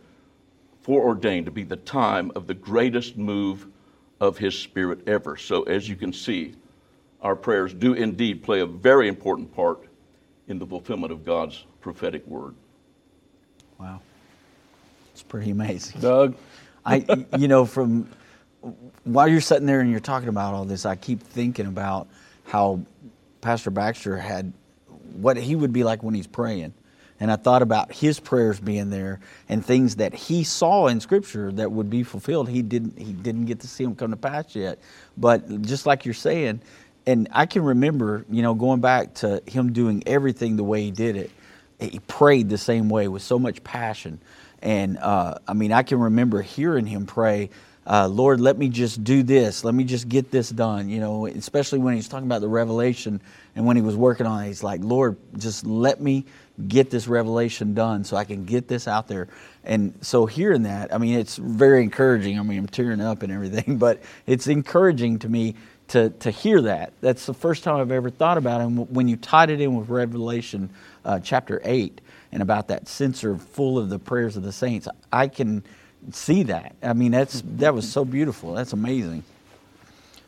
[0.83, 3.67] foreordained to be the time of the greatest move
[4.21, 5.37] of His Spirit ever.
[5.37, 6.55] So, as you can see,
[7.21, 9.89] our prayers do indeed play a very important part
[10.47, 12.55] in the fulfillment of God's prophetic word.
[13.79, 14.01] Wow.
[15.13, 16.01] It's pretty amazing.
[16.01, 16.37] Doug?
[16.87, 18.09] I, you know, from
[19.05, 22.09] while you're sitting there and you're talking about all this, I keep thinking about
[22.47, 22.81] how
[23.45, 24.53] Pastor Baxter had
[25.13, 26.75] what he would be like when he's praying.
[27.21, 31.53] And I thought about his prayers being there and things that he saw in Scripture
[31.53, 32.49] that would be fulfilled.
[32.49, 34.81] He didn't he didn't get to see them come to pass yet.
[35.17, 36.61] But just like you're saying,
[37.07, 40.91] and I can remember, you know, going back to him doing everything the way he
[40.91, 41.31] did it.
[41.79, 44.21] He prayed the same way with so much passion.
[44.63, 47.51] And uh, I mean, I can remember hearing him pray,
[47.87, 49.65] uh, Lord, let me just do this.
[49.65, 50.89] Let me just get this done.
[50.89, 53.21] You know, especially when he's talking about the revelation
[53.55, 56.25] and when he was working on it, he's like, Lord, just let me
[56.69, 59.29] get this revelation done so I can get this out there.
[59.65, 62.39] And so hearing that, I mean, it's very encouraging.
[62.39, 65.55] I mean, I'm tearing up and everything, but it's encouraging to me
[65.89, 66.93] to, to hear that.
[67.01, 68.65] That's the first time I've ever thought about it.
[68.65, 70.71] And when you tied it in with Revelation
[71.05, 72.01] uh, chapter 8
[72.33, 75.63] and about that censer full of the prayers of the saints, I can
[76.13, 76.77] see that.
[76.83, 78.55] I mean, that's that was so beautiful.
[78.55, 79.25] That's amazing.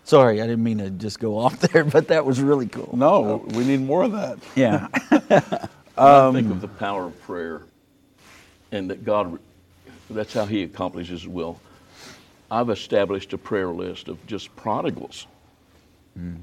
[0.05, 2.97] Sorry, I didn't mean to just go off there, but that was really cool.
[2.97, 4.39] No, we need more of that.
[4.55, 4.89] Yeah.
[5.99, 7.63] I think of um, the power of prayer
[8.71, 9.39] and that God,
[10.11, 11.61] that's how He accomplishes His will.
[12.51, 15.27] I've established a prayer list of just prodigals.
[16.19, 16.43] Mm.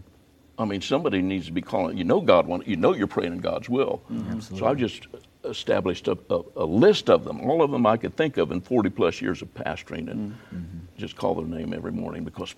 [0.58, 1.98] I mean, somebody needs to be calling.
[1.98, 2.68] You know, God want.
[2.68, 4.02] You know, you're praying in God's will.
[4.12, 4.56] Mm-hmm.
[4.56, 5.08] So I've just
[5.44, 8.62] established a, a, a list of them, all of them I could think of in
[8.62, 10.80] 40 plus years of pastoring, and mm-hmm.
[10.98, 12.56] just call their name every morning because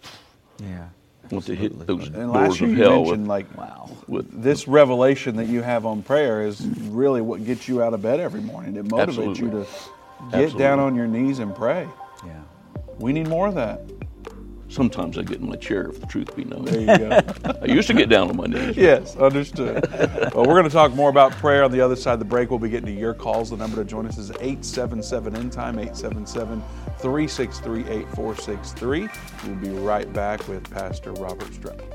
[0.60, 0.88] yeah.
[1.24, 2.98] I want to hit those And doors last year of you hell.
[2.98, 3.90] mentioned With, like Wow.
[4.08, 8.02] with this revelation that you have on prayer is really what gets you out of
[8.02, 8.76] bed every morning.
[8.76, 10.60] It motivates you to get Absolutely.
[10.60, 11.88] down on your knees and pray.
[12.26, 12.42] Yeah.
[13.00, 13.82] We need more of that.
[14.76, 16.66] Sometimes I get in my chair, if the truth be known.
[16.66, 17.22] There you go.
[17.62, 18.76] I used to get down on my knees.
[18.76, 19.88] yes, understood.
[20.36, 22.50] well, we're going to talk more about prayer on the other side of the break.
[22.50, 23.52] We'll be getting to your calls.
[23.52, 26.62] The number to join us is 877 End Time, 877
[27.00, 29.08] 363 8463.
[29.48, 31.95] We'll be right back with Pastor Robert Stroup.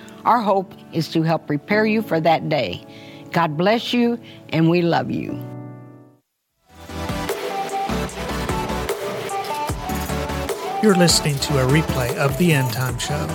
[0.25, 2.85] Our hope is to help prepare you for that day.
[3.31, 5.39] God bless you, and we love you.
[10.83, 13.27] You're listening to a replay of The End Time Show.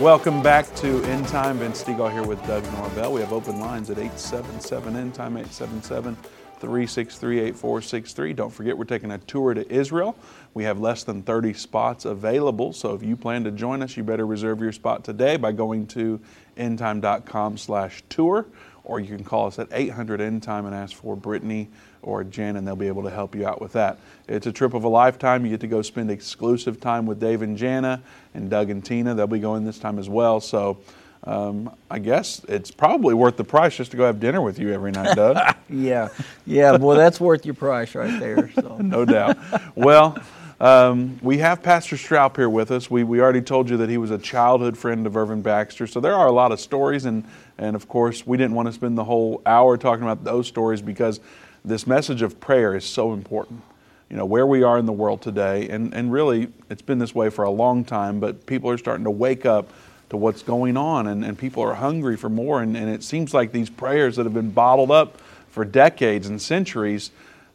[0.00, 1.58] Welcome back to End Time.
[1.58, 3.12] Vince Stegall here with Doug Norvell.
[3.12, 6.16] We have open lines at 877 End Time, 877
[6.60, 8.32] 363 8463.
[8.32, 10.16] Don't forget, we're taking a tour to Israel.
[10.54, 14.02] We have less than 30 spots available, so if you plan to join us, you
[14.02, 16.20] better reserve your spot today by going to
[16.56, 18.46] endtime.com slash tour,
[18.84, 21.68] or you can call us at 800 endtime and ask for Brittany
[22.02, 23.98] or Jen, and they'll be able to help you out with that.
[24.28, 25.44] It's a trip of a lifetime.
[25.44, 29.14] You get to go spend exclusive time with Dave and Jana and Doug and Tina.
[29.14, 30.40] They'll be going this time as well.
[30.40, 30.78] So
[31.26, 34.72] um, I guess it's probably worth the price just to go have dinner with you
[34.72, 35.36] every night, Doug.
[35.68, 36.10] Yeah.
[36.46, 36.78] Yeah.
[36.78, 38.52] Boy, that's worth your price right there.
[38.52, 38.76] So.
[38.80, 39.36] no doubt.
[39.74, 40.16] Well,
[40.60, 42.88] um, we have Pastor Stroup here with us.
[42.88, 45.88] We, we already told you that he was a childhood friend of Irvin Baxter.
[45.88, 47.24] So there are a lot of stories and
[47.58, 50.82] And of course, we didn't want to spend the whole hour talking about those stories
[50.82, 51.20] because
[51.64, 53.62] this message of prayer is so important.
[54.10, 57.12] You know, where we are in the world today, and, and really, it's been this
[57.12, 59.72] way for a long time, but people are starting to wake up
[60.10, 62.62] to what's going on, and, and people are hungry for more.
[62.62, 66.40] And, and it seems like these prayers that have been bottled up for decades and
[66.40, 67.10] centuries,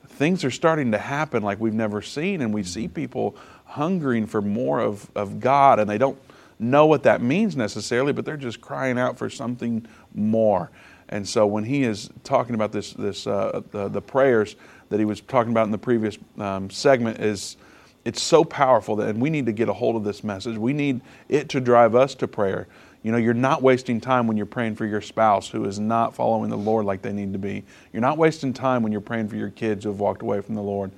[0.07, 3.35] things are starting to happen like we've never seen, and we see people
[3.65, 6.17] hungering for more of, of God, and they don't
[6.59, 10.69] know what that means necessarily, but they're just crying out for something more.
[11.09, 14.55] And so when he is talking about this, this uh, the, the prayers
[14.89, 17.57] that he was talking about in the previous um, segment is
[18.03, 20.57] it's so powerful that and we need to get a hold of this message.
[20.57, 22.67] We need it to drive us to prayer.
[23.03, 26.15] You know, you're not wasting time when you're praying for your spouse who is not
[26.15, 27.63] following the Lord like they need to be.
[27.91, 30.55] You're not wasting time when you're praying for your kids who have walked away from
[30.55, 30.91] the Lord.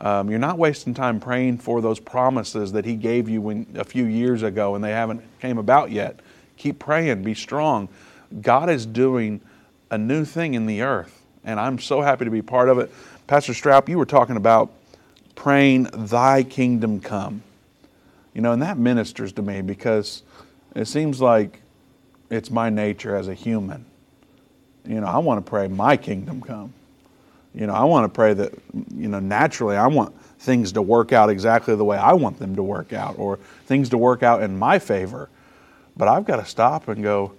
[0.00, 3.84] Um, you're not wasting time praying for those promises that He gave you when, a
[3.84, 6.20] few years ago and they haven't came about yet.
[6.56, 7.22] Keep praying.
[7.22, 7.88] Be strong.
[8.42, 9.40] God is doing
[9.90, 12.92] a new thing in the earth, and I'm so happy to be part of it.
[13.26, 14.72] Pastor Stroup, you were talking about
[15.34, 17.42] praying, Thy kingdom come.
[18.34, 20.22] You know, and that ministers to me because
[20.74, 21.60] it seems like
[22.30, 23.84] it's my nature as a human.
[24.86, 26.72] You know, I want to pray, My kingdom come.
[27.54, 28.52] You know, I want to pray that,
[28.94, 32.56] you know, naturally I want things to work out exactly the way I want them
[32.56, 35.30] to work out or things to work out in my favor.
[35.96, 37.32] But I've got to stop and go,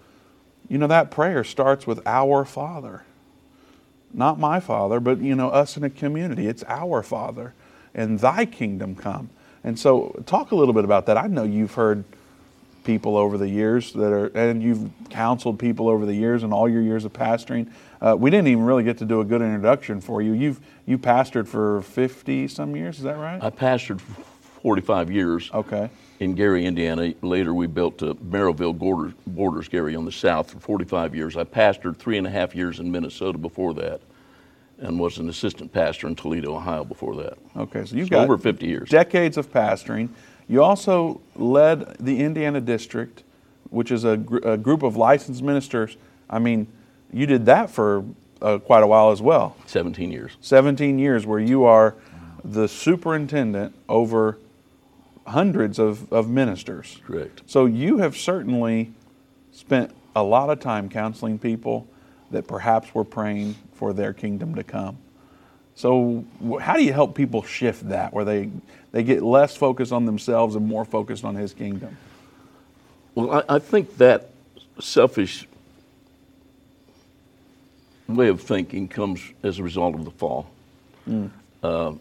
[0.70, 3.04] you know, that prayer starts with our Father.
[4.14, 6.48] Not my Father, but, you know, us in a community.
[6.48, 7.54] It's our Father.
[7.96, 9.30] And thy kingdom come.
[9.64, 11.18] And so, talk a little bit about that.
[11.18, 12.04] I know you've heard
[12.84, 16.70] people over the years that are, and you've counseled people over the years and all
[16.70, 17.68] your years of pastoring.
[18.00, 20.34] Uh, we didn't even really get to do a good introduction for you.
[20.34, 23.42] You've you pastored for fifty some years, is that right?
[23.44, 24.22] I pastored for
[24.66, 25.52] 45 years.
[25.54, 25.92] Okay.
[26.20, 27.14] In Gary, Indiana.
[27.22, 31.38] Later, we built uh, Merrillville Borders, Borders, Gary, on the south for 45 years.
[31.38, 34.02] I pastored three and a half years in Minnesota before that,
[34.80, 37.38] and was an assistant pastor in Toledo, Ohio before that.
[37.56, 38.90] Okay, so you've So got over 50 years.
[38.90, 40.10] decades of pastoring.
[40.48, 43.24] You also led the Indiana district,
[43.70, 45.98] which is a, gr- a group of licensed ministers.
[46.30, 46.68] I mean,
[47.12, 48.04] you did that for
[48.42, 49.56] uh, quite a while as well.
[49.66, 50.38] 17 years.
[50.42, 51.96] 17 years, where you are
[52.44, 54.38] the superintendent over
[55.26, 57.00] hundreds of, of ministers.
[57.08, 57.42] Correct.
[57.48, 58.94] So you have certainly
[59.52, 61.88] spent a lot of time counseling people
[62.30, 64.98] that perhaps were praying for their kingdom to come.
[65.76, 66.24] So
[66.62, 68.50] how do you help people shift that where they
[68.92, 71.98] they get less focused on themselves and more focused on his kingdom?
[73.14, 74.30] Well, I, I think that
[74.80, 75.48] selfish
[78.08, 80.48] way of thinking comes as a result of the fall.
[81.64, 81.94] Uh,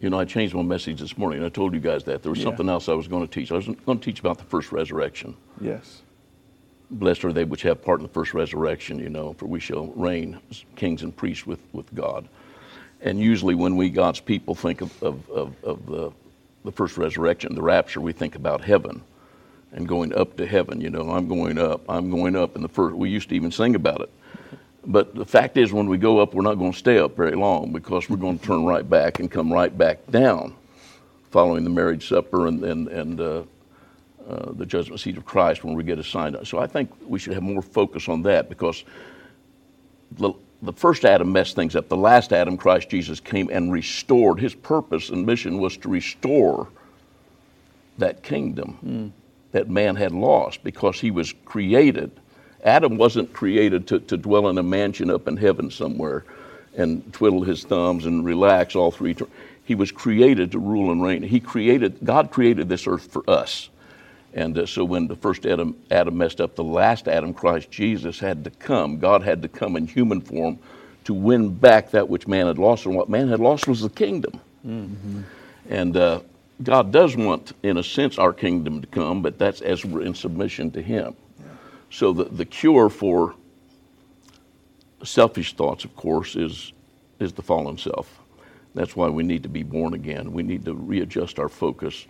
[0.00, 1.42] you know, I changed my message this morning.
[1.44, 2.22] I told you guys that.
[2.22, 2.44] There was Yeah.
[2.46, 3.50] something else I was going to teach.
[3.50, 5.34] I was going to teach about the first resurrection.
[5.60, 6.02] Yes.
[6.90, 9.86] Blessed are they which have part in the first resurrection, you know, for we shall
[9.88, 10.38] reign
[10.76, 12.28] kings and priests with, with God.
[13.00, 16.12] And usually when we, God's people, think of, of, of, of the,
[16.64, 19.02] the first resurrection, the rapture, we think about heaven
[19.72, 20.80] and going up to heaven.
[20.80, 22.54] You know, I'm going up, I'm going up.
[22.54, 24.10] And the first, we used to even sing about it.
[24.86, 27.34] But the fact is, when we go up, we're not going to stay up very
[27.34, 30.54] long because we're going to turn right back and come right back down
[31.30, 33.42] following the marriage supper and, and, and uh,
[34.28, 36.36] uh, the judgment seat of Christ when we get assigned.
[36.44, 38.84] So I think we should have more focus on that because
[40.18, 41.88] the, the first Adam messed things up.
[41.88, 44.40] The last Adam, Christ Jesus, came and restored.
[44.40, 46.68] His purpose and mission was to restore
[47.98, 49.12] that kingdom
[49.52, 52.10] that man had lost because he was created.
[52.64, 56.24] Adam wasn't created to, to dwell in a mansion up in heaven somewhere
[56.76, 59.16] and twiddle his thumbs and relax all three.
[59.64, 61.22] He was created to rule and reign.
[61.22, 63.70] He created, God created this earth for us.
[64.36, 68.20] And uh, so when the first Adam, Adam messed up, the last Adam, Christ Jesus,
[68.20, 68.98] had to come.
[68.98, 70.58] God had to come in human form
[71.04, 72.84] to win back that which man had lost.
[72.84, 74.38] And what man had lost was the kingdom.
[75.70, 76.20] And uh,
[76.62, 80.14] God does want, in a sense, our kingdom to come, but that's as we're in
[80.14, 81.16] submission to Him.
[81.90, 83.34] So the, the cure for
[85.02, 86.74] selfish thoughts, of course, is,
[87.20, 88.20] is the fallen self.
[88.74, 90.32] That's why we need to be born again.
[90.32, 92.06] We need to readjust our focus.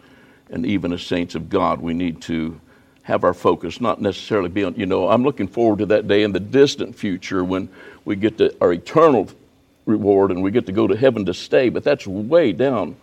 [0.51, 2.61] And even as saints of God, we need to
[3.03, 6.23] have our focus not necessarily be on, you know, I'm looking forward to that day
[6.23, 7.69] in the distant future when
[8.05, 9.29] we get to our eternal
[9.85, 12.97] reward and we get to go to heaven to stay, but that's way down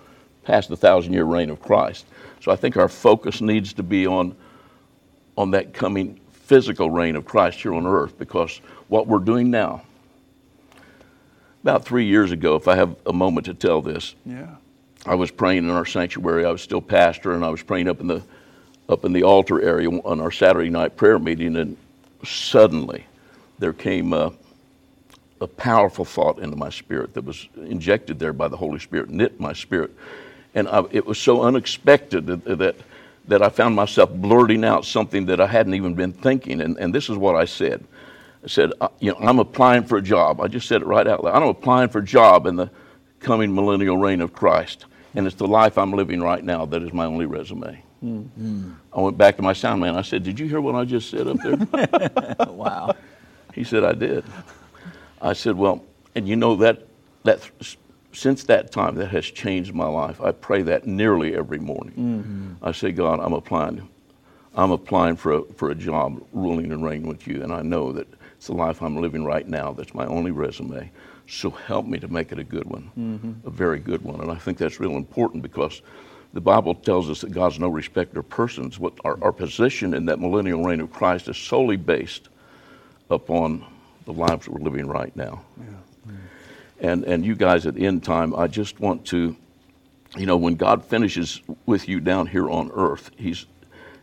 [0.44, 2.06] past the thousand year reign of Christ.
[2.42, 4.36] So I think our focus needs to be on,
[5.38, 9.84] on that coming physical reign of Christ here on earth because what we're doing now,
[11.62, 14.48] about three years ago, if I have a moment to tell this, Yeah.
[15.06, 16.46] I was praying in our sanctuary.
[16.46, 18.22] I was still pastor, and I was praying up in the
[18.90, 21.78] up in the altar area on our Saturday night prayer meeting, and
[22.24, 23.06] suddenly
[23.60, 24.34] there came a,
[25.40, 29.40] a powerful thought into my spirit that was injected there by the Holy Spirit, knit
[29.40, 29.92] my spirit.
[30.54, 32.76] And I, it was so unexpected that, that,
[33.28, 36.62] that I found myself blurting out something that I hadn't even been thinking.
[36.62, 37.84] And, and this is what I said.
[38.44, 40.42] I said, uh, you know, I'm applying for a job.
[40.42, 41.42] I just said it right out loud.
[41.42, 42.70] I'm applying for a job in the
[43.22, 44.86] coming millennial reign of Christ.
[45.16, 47.84] And it's the life I'm living right now that is my only resume.
[48.04, 48.76] Mm.
[48.92, 49.96] I went back to my sound man.
[49.96, 52.48] I said, Did you hear what I just said up there?
[52.50, 52.94] wow.
[53.54, 54.26] He said, I did.
[55.22, 55.84] I said, Well,
[56.16, 56.88] and you know that,
[57.24, 57.50] that
[58.12, 60.22] since that time, that has changed my life.
[60.22, 61.94] I pray that nearly every morning.
[61.94, 62.66] Mm-hmm.
[62.66, 63.88] I say, God, I'm applying.
[64.56, 67.92] I'm applying for a, for a job ruling and reigning with you, and I know
[67.94, 68.08] that
[68.38, 69.74] it's the life I'm living right now.
[69.74, 70.92] That's my only resume.
[71.28, 73.48] So help me to make it a good one, mm-hmm.
[73.48, 74.22] a very good one.
[74.22, 75.82] And I think that's real important because
[76.34, 78.80] the Bible tells us that God's no respecter of persons.
[78.80, 82.30] What our, our position in that millennial reign of Christ is solely based
[83.10, 83.66] upon
[84.06, 85.44] the lives that we're living right now.
[85.58, 86.12] Yeah.
[86.12, 86.18] Mm.
[86.82, 89.36] And and you guys at end time, I just want to,
[90.18, 93.46] you know, when God finishes with you down here on earth, He's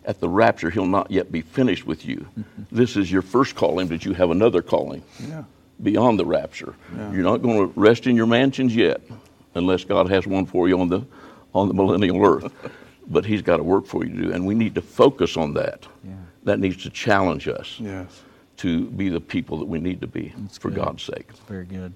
[0.04, 2.26] at the rapture, he'll not yet be finished with you.
[2.38, 2.62] Mm-hmm.
[2.74, 5.44] This is your first calling, but you have another calling yeah.
[5.82, 6.74] Beyond the rapture.
[6.94, 7.12] Yeah.
[7.12, 9.00] You're not going to rest in your mansions yet,
[9.54, 11.04] unless God has one for you on the
[11.54, 12.52] on the millennial earth.
[13.08, 15.54] but He's got a work for you to do, and we need to focus on
[15.54, 15.86] that.
[16.04, 16.12] Yeah.
[16.44, 18.22] That needs to challenge us yes.
[18.58, 20.84] to be the people that we need to be That's for good.
[20.84, 21.26] God's sake.
[21.28, 21.92] That's very good.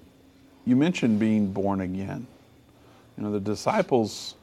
[0.65, 2.27] You mentioned being born again.
[3.17, 4.35] You know, the disciples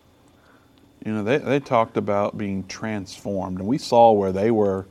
[1.04, 4.86] you know, they, they talked about being transformed, and we saw where they were.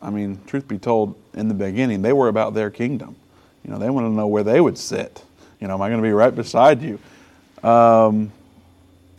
[0.00, 3.16] I mean, truth be told, in the beginning, they were about their kingdom.
[3.64, 5.22] You know, they want to know where they would sit.
[5.60, 6.98] You know, am I going to be right beside you?
[7.62, 8.32] Um,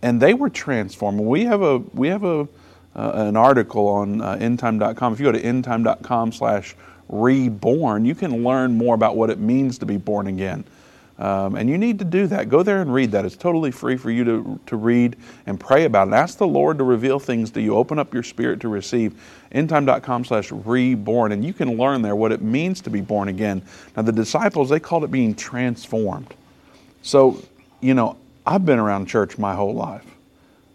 [0.02, 1.22] and they were transformed.
[1.22, 2.48] We have a we have a
[2.96, 5.14] uh, an article on uh, endtime.com.
[5.14, 6.76] If you go to endtime.com/slash
[7.08, 10.66] reborn, you can learn more about what it means to be born again.
[11.20, 12.50] Um, and you need to do that.
[12.50, 13.24] Go there and read that.
[13.24, 16.14] It's totally free for you to, to read and pray about it.
[16.14, 17.76] Ask the Lord to reveal things to you.
[17.76, 19.22] Open up your spirit to receive.
[19.54, 21.32] Endtime.com slash reborn.
[21.32, 23.62] And you can learn there what it means to be born again.
[23.96, 26.34] Now, the disciples, they called it being transformed.
[27.04, 27.44] So,
[27.80, 30.06] you know, I've been around church my whole life.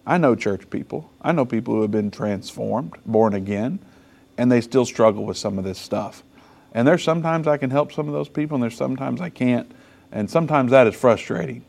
[0.07, 1.11] I know church people.
[1.21, 3.79] I know people who have been transformed, born again,
[4.39, 6.23] and they still struggle with some of this stuff.
[6.73, 9.71] And there's sometimes I can help some of those people, and there's sometimes I can't
[10.13, 11.65] and sometimes that is frustrating.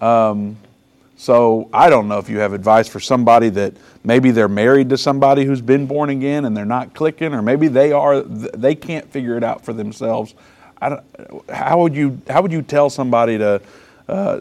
[0.00, 0.56] Um,
[1.16, 4.98] so I don't know if you have advice for somebody that maybe they're married to
[4.98, 9.10] somebody who's been born again and they're not clicking, or maybe they are they can't
[9.12, 10.34] figure it out for themselves.
[11.48, 13.60] how would you how would you tell somebody to
[14.08, 14.40] uh,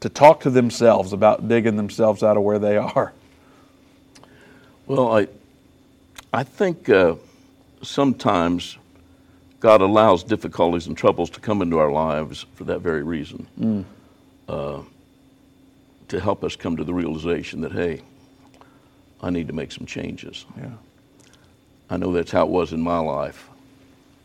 [0.00, 3.12] to talk to themselves about digging themselves out of where they are?
[4.86, 5.28] Well, I
[6.32, 7.16] I think uh,
[7.82, 8.78] sometimes
[9.62, 13.46] God allows difficulties and troubles to come into our lives for that very reason.
[13.60, 13.84] Mm.
[14.48, 14.82] Uh,
[16.08, 18.02] to help us come to the realization that, hey,
[19.20, 20.46] I need to make some changes.
[20.58, 20.72] Yeah.
[21.88, 23.48] I know that's how it was in my life.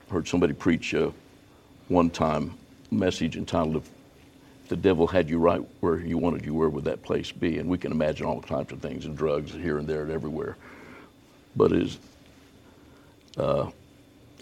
[0.09, 1.11] I heard somebody preach uh,
[1.87, 2.55] one time
[2.89, 7.03] message entitled, If the devil had you right where you wanted you, where would that
[7.03, 7.59] place be?
[7.59, 10.57] And we can imagine all types of things and drugs here and there and everywhere.
[11.55, 11.99] But is
[13.37, 13.69] uh,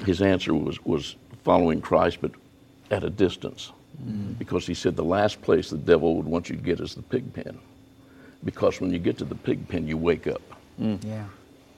[0.03, 2.31] his answer was, was following Christ, but
[2.91, 3.71] at a distance.
[4.03, 4.33] Mm-hmm.
[4.33, 7.01] Because he said the last place the devil would want you to get is the
[7.01, 7.57] pig pen.
[8.43, 10.41] Because when you get to the pig pen, you wake up.
[10.79, 11.03] Mm.
[11.03, 11.25] Yeah.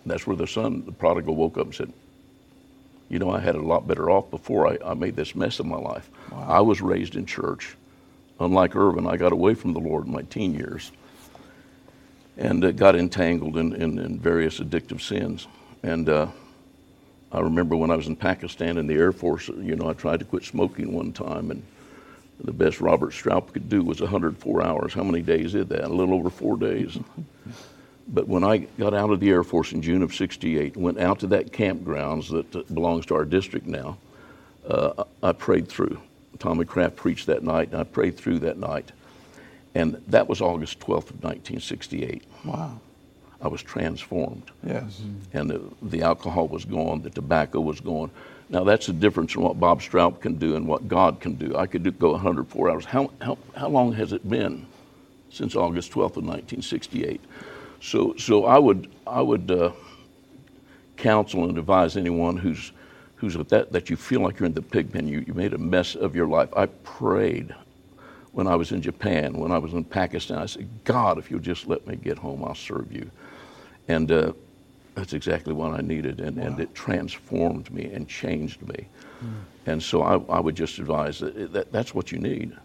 [0.06, 1.94] That's where the son, the prodigal, woke up and said,
[3.10, 5.66] You know, I had a lot better off before I, I made this mess of
[5.66, 6.10] my life.
[6.32, 6.46] Wow.
[6.48, 7.76] I was raised in church.
[8.40, 10.92] Unlike Irvin, I got away from the Lord in my teen years
[12.38, 15.48] and uh, got entangled in, in, in, various addictive sins.
[15.84, 16.28] And uh,
[17.32, 20.20] I remember when I was in Pakistan in the Air Force, you know, I tried
[20.20, 21.64] to quit smoking one time, and
[22.44, 24.94] the best Robert Stroup could do was 104 hours.
[24.94, 25.86] How many days did that?
[25.86, 26.98] A little over four days.
[28.08, 31.20] but when I got out of the Air Force in June of 68, went out
[31.20, 33.98] to that campgrounds that belongs to our district now,
[34.68, 36.00] uh, I prayed through.
[36.40, 38.92] Tommy Kraft preached that night, and I prayed through that night.
[39.76, 42.24] And that was August 12th of 1968.
[42.46, 42.80] Wow.
[43.42, 44.52] I was transformed.
[44.66, 45.02] Yes.
[45.34, 48.10] And the, the, alcohol was gone, the tobacco was gone.
[48.50, 51.56] Now that's the difference in what Bob Stroup can do and what God can do.
[51.56, 52.86] I could do, go 104 hours.
[52.86, 54.66] How, how, how long has it been
[55.30, 57.22] since August 12th of 1968?
[57.80, 59.72] So, so I would, I would uh,
[60.96, 62.72] counsel and advise anyone who's,
[63.18, 65.54] who's at that, that you feel like you're in the pig pen, you, you made
[65.54, 66.50] a mess of your life.
[66.56, 67.54] I prayed
[68.32, 70.38] when I was in Japan, when I was in Pakistan.
[70.38, 73.10] I said, God, if you'll just let me get home, I'll serve you.
[73.88, 74.34] And uh,
[74.98, 78.88] That's exactly what I needed, and, and it transformed me and changed me.
[79.68, 82.58] And so I, I would just advise that, that that's what you need.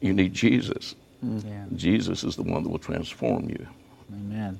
[0.00, 0.94] You need Jesus.
[1.22, 1.66] Yeah.
[1.74, 3.66] Jesus is the one that will transform you.
[4.10, 4.58] Amen.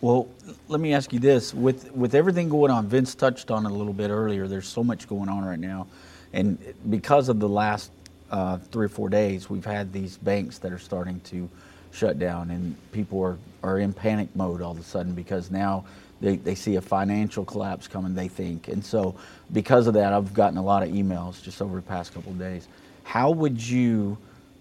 [0.00, 0.26] Well,
[0.66, 3.74] let me ask you this: with with everything going on, Vince touched on it a
[3.74, 4.48] little bit earlier.
[4.48, 5.86] There's so much going on right now,
[6.32, 6.58] and
[6.88, 7.92] because of the last
[8.32, 11.48] uh, three or four days, we've had these banks that are starting to
[11.92, 15.84] shut down, and people are are in panic mode all of a sudden because now
[16.20, 18.14] they, they see a financial collapse coming.
[18.14, 19.14] They think, and so
[19.52, 22.38] because of that, I've gotten a lot of emails just over the past couple of
[22.38, 22.68] days.
[23.04, 24.18] How would you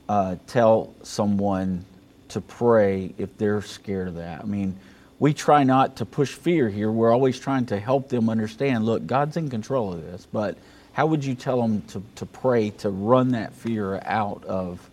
[0.08, 1.86] uh, tell someone
[2.30, 4.42] to pray if they're scared of that?
[4.42, 4.78] I mean,
[5.20, 6.92] we try not to push fear here.
[6.92, 10.26] We're always trying to help them understand look, God's in control of this.
[10.32, 10.58] But
[10.94, 14.90] how would you tell them to, to pray to run that fear out of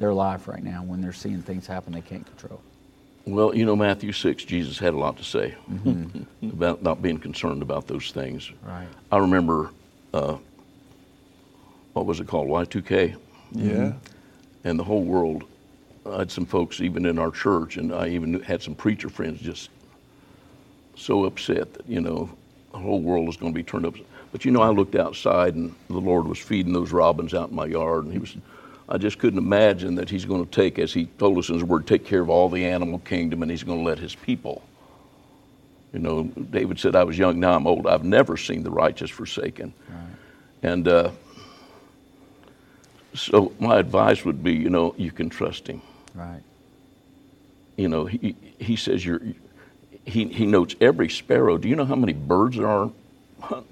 [0.00, 2.60] their life right now when they're seeing things happen they can't control?
[3.26, 5.54] Well, you know, Matthew 6, Jesus had a lot to say
[6.42, 8.50] about not being concerned about those things.
[8.62, 8.88] Right.
[9.12, 9.70] I remember,
[10.14, 10.38] uh,
[11.92, 12.48] what was it called?
[12.48, 13.16] Y2K.
[13.52, 13.92] Yeah.
[14.64, 15.44] And the whole world,
[16.06, 19.40] I had some folks even in our church, and I even had some preacher friends
[19.40, 19.68] just
[20.96, 22.30] so upset that, you know,
[22.72, 23.94] the whole world was going to be turned up.
[24.32, 27.56] But, you know, I looked outside and the Lord was feeding those robins out in
[27.56, 28.34] my yard, and He was.
[28.90, 31.64] I just couldn't imagine that he's going to take, as he told us in his
[31.64, 34.62] word, take care of all the animal kingdom and he's going to let his people.
[35.92, 37.86] You know, David said, I was young, now I'm old.
[37.86, 39.72] I've never seen the righteous forsaken.
[40.62, 41.10] And uh,
[43.14, 45.82] so my advice would be, you know, you can trust him.
[46.14, 46.42] Right.
[47.76, 49.22] You know, he, he says you're,
[50.04, 51.58] he, he notes every sparrow.
[51.58, 52.90] Do you know how many birds there are?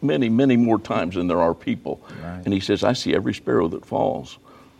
[0.00, 2.00] Many, many more times than there are people.
[2.22, 2.40] Right.
[2.44, 4.38] And he says, I see every sparrow that falls.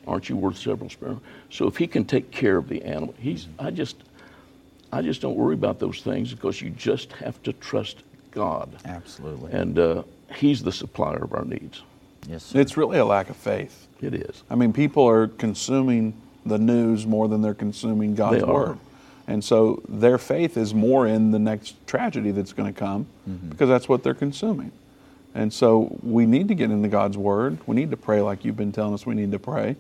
[0.09, 1.21] Aren't you worth several sparrows?
[1.51, 3.97] So if he can take care of the animal, he's, I just,
[4.93, 7.99] I just don't worry about those things because you just have to trust
[8.31, 8.71] God.
[8.85, 9.53] Absolutely.
[9.53, 10.03] And uh,
[10.35, 11.83] he's the supplier of our needs.
[12.27, 12.45] yes.
[12.45, 12.61] Sir.
[12.61, 13.87] It's really a lack of faith.
[14.01, 14.43] It is.
[14.49, 16.15] I mean, people are consuming
[16.47, 18.79] the news more than they're consuming God's They word.
[19.27, 23.07] And so their faith is more in the next tragedy that's going to come
[23.51, 24.73] because that's what they're consuming.
[25.35, 27.59] And so we need to get into God's word.
[27.67, 29.77] We need to pray like you've been telling us we need to pray.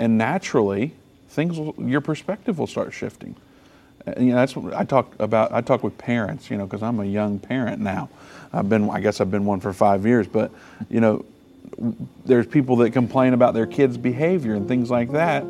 [0.00, 0.94] And naturally,
[1.28, 3.36] things will, your perspective will start shifting.
[4.06, 5.52] And, you know, that's what I talk about.
[5.52, 8.08] I talk with parents, you know, because I'm a young parent now.
[8.52, 10.26] I've been, I guess, I've been one for five years.
[10.26, 10.50] But
[10.88, 11.24] you know,
[12.24, 15.42] there's people that complain about their kids' behavior and things like that,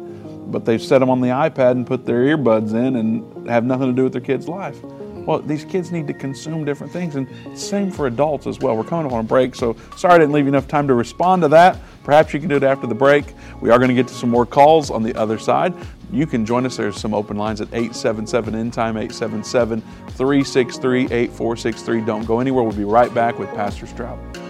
[0.50, 3.86] but they've set them on the iPad and put their earbuds in and have nothing
[3.86, 4.78] to do with their kid's life.
[5.26, 8.76] Well, these kids need to consume different things, and same for adults as well.
[8.76, 10.94] We're coming up on a break, so sorry I didn't leave you enough time to
[10.94, 11.78] respond to that.
[12.04, 13.24] Perhaps you can do it after the break.
[13.60, 15.74] We are going to get to some more calls on the other side.
[16.12, 16.76] You can join us.
[16.76, 22.00] There's some open lines at 877 End Time, 877 363 8463.
[22.00, 22.64] Don't go anywhere.
[22.64, 24.49] We'll be right back with Pastor Stroup.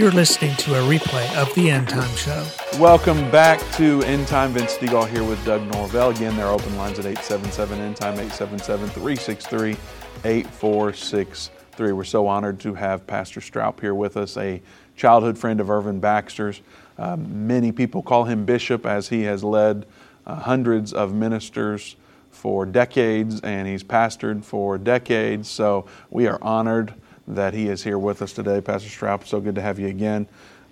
[0.00, 2.44] You're listening to a replay of the End Time Show.
[2.80, 4.50] Welcome back to End Time.
[4.52, 6.10] Vince Stegall here with Doug Norvell.
[6.10, 9.76] Again, there are open lines at 877 End Time, 877 363
[10.24, 11.92] 8463.
[11.92, 14.60] We're so honored to have Pastor Stroup here with us, a
[14.96, 16.60] childhood friend of Irvin Baxter's.
[16.98, 19.86] Uh, many people call him bishop as he has led
[20.26, 21.94] uh, hundreds of ministers
[22.30, 25.48] for decades and he's pastored for decades.
[25.48, 26.94] So we are honored
[27.28, 28.60] that he is here with us today.
[28.60, 30.26] Pastor Stroup, so good to have you again.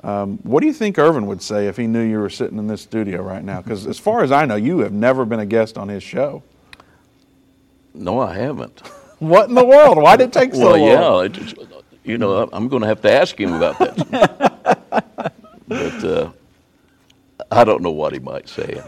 [0.04, 2.68] Um, what do you think Irvin would say if he knew you were sitting in
[2.68, 3.60] this studio right now?
[3.60, 6.42] Because as far as I know, you have never been a guest on his show.
[7.94, 8.80] No, I haven't.
[9.18, 9.98] what in the world?
[9.98, 11.34] Why did it take so well, long?
[11.34, 11.58] yeah, it,
[12.04, 15.32] you know, I'm going to have to ask him about that.
[15.68, 16.30] but uh,
[17.50, 18.80] I don't know what he might say.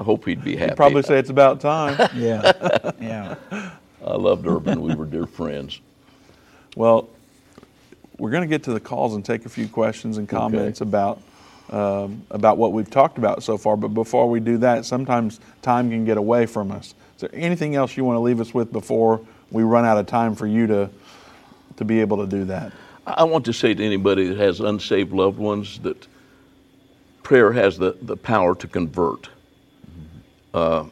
[0.00, 0.70] I hope he'd be happy.
[0.70, 1.96] He'd probably say it's about time.
[2.14, 2.52] yeah,
[3.00, 3.36] yeah.
[4.06, 4.82] I loved Irvin.
[4.82, 5.80] We were dear friends.
[6.76, 7.08] Well,
[8.18, 10.88] we're going to get to the calls and take a few questions and comments okay.
[10.88, 11.22] about
[11.70, 13.76] um, about what we've talked about so far.
[13.76, 16.94] But before we do that, sometimes time can get away from us.
[17.16, 19.20] Is there anything else you want to leave us with before
[19.50, 20.90] we run out of time for you to
[21.76, 22.72] to be able to do that?
[23.06, 26.06] I want to say to anybody that has unsaved loved ones that
[27.22, 29.28] prayer has the, the power to convert.
[30.54, 30.86] Uh,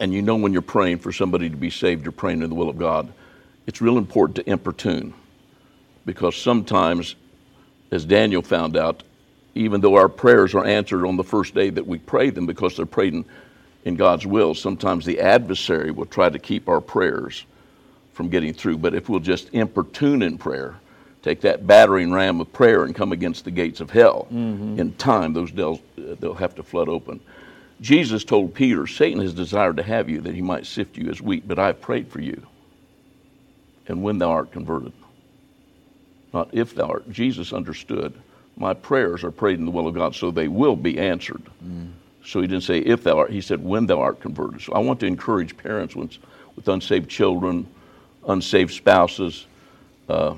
[0.00, 2.56] and you know when you're praying for somebody to be saved, you're praying in the
[2.56, 3.10] will of God.
[3.66, 5.14] It's real important to importune
[6.04, 7.14] because sometimes,
[7.92, 9.04] as Daniel found out,
[9.54, 12.76] even though our prayers are answered on the first day that we pray them because
[12.76, 13.24] they're prayed in,
[13.84, 17.44] in God's will, sometimes the adversary will try to keep our prayers
[18.12, 18.78] from getting through.
[18.78, 20.76] But if we'll just importune in prayer,
[21.22, 24.80] take that battering ram of prayer and come against the gates of hell, mm-hmm.
[24.80, 27.20] in time those they'll, they'll have to flood open.
[27.80, 31.22] Jesus told Peter, Satan has desired to have you that he might sift you as
[31.22, 32.46] wheat, but I've prayed for you.
[33.88, 34.92] And when thou art converted,
[36.32, 37.10] not if thou art.
[37.10, 38.14] Jesus understood
[38.56, 41.42] my prayers are prayed in the will of God, so they will be answered.
[41.64, 41.92] Mm.
[42.24, 44.60] So he didn't say if thou art, he said when thou art converted.
[44.60, 46.18] So I want to encourage parents with,
[46.56, 47.66] with unsaved children,
[48.28, 49.46] unsaved spouses.
[50.08, 50.34] Uh,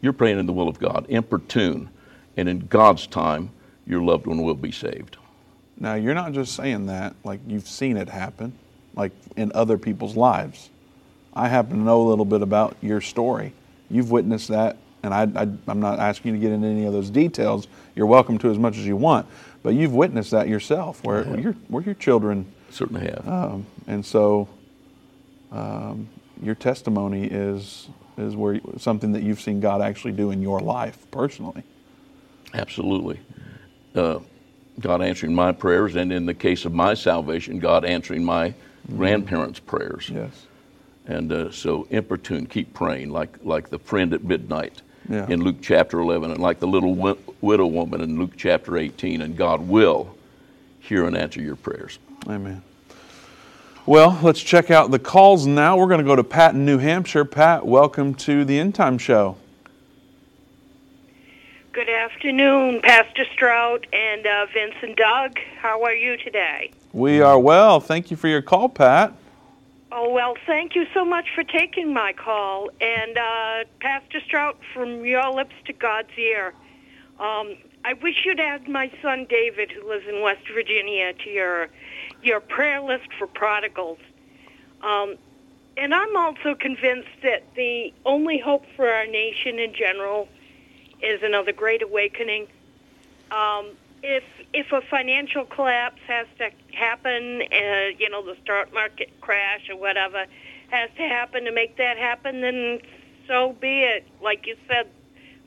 [0.00, 1.90] you're praying in the will of God, importune,
[2.38, 3.50] and in God's time,
[3.86, 5.18] your loved one will be saved.
[5.78, 8.52] Now, you're not just saying that, like you've seen it happen,
[8.94, 10.70] like in other people's lives.
[11.34, 13.52] I happen to know a little bit about your story.
[13.90, 17.10] You've witnessed that and I, am not asking you to get into any of those
[17.10, 17.68] details.
[17.94, 19.26] You're welcome to as much as you want,
[19.62, 24.48] but you've witnessed that yourself, where your where your children certainly have, um, and so
[25.52, 26.08] um,
[26.42, 31.06] your testimony is is where something that you've seen God actually do in your life
[31.10, 31.62] personally.
[32.52, 33.20] Absolutely,
[33.94, 34.18] uh,
[34.80, 38.96] God answering my prayers, and in the case of my salvation, God answering my mm-hmm.
[38.96, 40.10] grandparents' prayers.
[40.12, 40.46] Yes.
[41.06, 45.26] And uh, so importune, keep praying like like the friend at midnight yeah.
[45.28, 49.22] in Luke chapter 11, and like the little wi- widow woman in Luke chapter 18,
[49.22, 50.14] and God will
[50.80, 51.98] hear and answer your prayers.
[52.28, 52.62] Amen.
[53.86, 55.76] Well, let's check out the calls now.
[55.76, 57.24] We're going to go to Pat in New Hampshire.
[57.24, 59.36] Pat, welcome to the End Time Show.
[61.76, 65.38] Good afternoon, Pastor Stroup and uh, Vince and Doug.
[65.58, 66.70] How are you today?
[66.94, 67.80] We are well.
[67.80, 69.12] Thank you for your call, Pat.
[69.92, 72.70] Oh, well, thank you so much for taking my call.
[72.80, 76.54] And uh, Pastor Stroup, from your lips to God's ear,
[77.20, 81.68] um, I wish you'd add my son David, who lives in West Virginia, to your
[82.22, 83.98] your prayer list for prodigals.
[84.80, 85.16] Um,
[85.76, 90.26] and I'm also convinced that the only hope for our nation in general
[91.02, 92.46] is another great awakening.
[93.30, 93.70] Um,
[94.02, 99.68] if if a financial collapse has to happen, uh, you know, the stock market crash
[99.68, 100.26] or whatever
[100.68, 102.80] has to happen to make that happen, then
[103.26, 104.06] so be it.
[104.22, 104.88] Like you said,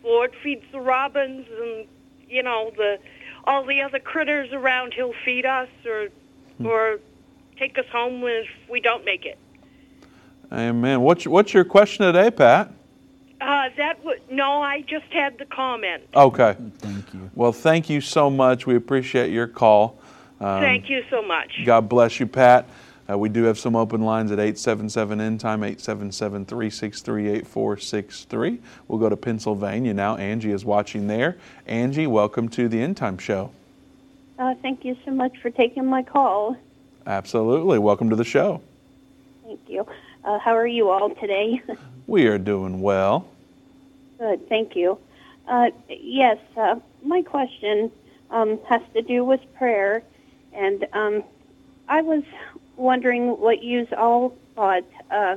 [0.04, 1.88] Lord feeds the robins and
[2.28, 3.00] you know the
[3.45, 4.93] all the other critters around.
[4.93, 6.10] He'll feed us or
[6.58, 6.66] hmm.
[6.66, 7.00] or
[7.58, 9.38] take us home if we don't make it.
[10.52, 11.02] Amen.
[11.02, 12.74] What's what's your question today, Pat?
[13.42, 16.04] Uh, that w- no, I just had the comment.
[16.14, 16.56] Okay.
[16.80, 17.30] Thank you.
[17.36, 18.66] Well, thank you so much.
[18.68, 19.98] We appreciate your call.
[20.42, 21.62] Um, thank you so much.
[21.66, 22.68] God bless you, Pat.
[23.10, 28.60] Uh, we do have some open lines at 877 End Time, 877 363 8463.
[28.88, 30.16] We'll go to Pennsylvania now.
[30.18, 31.38] Angie is watching there.
[31.66, 33.52] Angie, welcome to the End Time Show.
[34.38, 36.56] Uh, thank you so much for taking my call.
[37.08, 37.80] Absolutely.
[37.80, 38.62] Welcome to the show.
[39.44, 39.88] Thank you.
[40.24, 41.62] Uh, how are you all today?
[42.10, 43.28] We are doing well.
[44.18, 44.97] Good, thank you.
[45.47, 47.91] Uh, yes, uh, my question
[48.32, 50.01] um, has to do with prayer,
[50.51, 51.24] and um,
[51.88, 52.24] I was
[52.78, 54.86] wondering what you all thought.
[55.12, 55.36] Uh,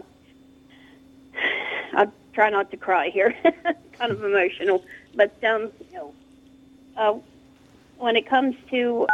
[1.93, 3.35] I'll try not to cry here,
[3.99, 4.83] kind of emotional,
[5.15, 6.15] but um, you know,
[6.97, 7.19] uh,
[7.99, 9.07] when it comes to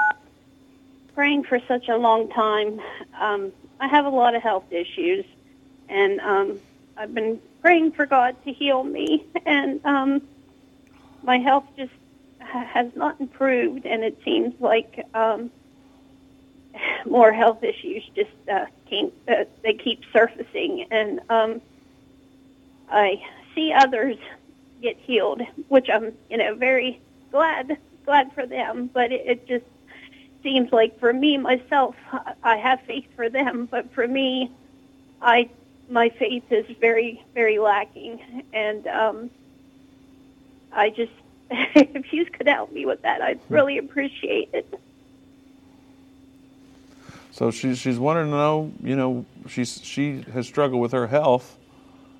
[1.12, 2.80] praying for such a long time,
[3.18, 3.50] um,
[3.80, 5.24] I have a lot of health issues,
[5.88, 6.60] and um,
[6.96, 10.22] I've been praying for God to heal me, and um,
[11.22, 11.92] my health just
[12.40, 15.50] ha- has not improved, and it seems like um,
[17.06, 21.60] more health issues just uh, came, uh, they keep surfacing, and um,
[22.90, 23.22] I
[23.54, 24.16] see others
[24.82, 27.00] get healed, which I'm you know very
[27.30, 28.90] glad glad for them.
[28.92, 29.64] But it, it just
[30.42, 31.96] seems like for me myself,
[32.42, 34.52] I have faith for them, but for me,
[35.20, 35.50] I
[35.90, 39.30] my faith is very very lacking, and um,
[40.72, 41.12] I just
[41.50, 44.80] if you could help me with that, I'd really appreciate it.
[47.30, 51.56] So she's she's wanting to know, you know, she's she has struggled with her health,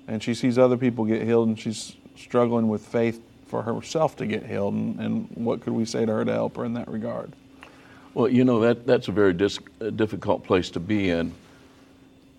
[0.07, 4.25] and she sees other people get healed, and she's struggling with faith for herself to
[4.25, 4.73] get healed.
[4.73, 7.33] And, and what could we say to her to help her in that regard?
[8.13, 9.59] Well, you know that that's a very dis-
[9.95, 11.33] difficult place to be in,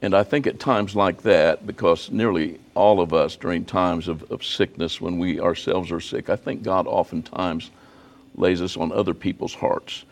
[0.02, 4.30] and I think at times like that, because nearly all of us during times of,
[4.30, 7.70] of sickness, when we ourselves are sick, I think God oftentimes
[8.34, 10.04] lays us on other people's hearts,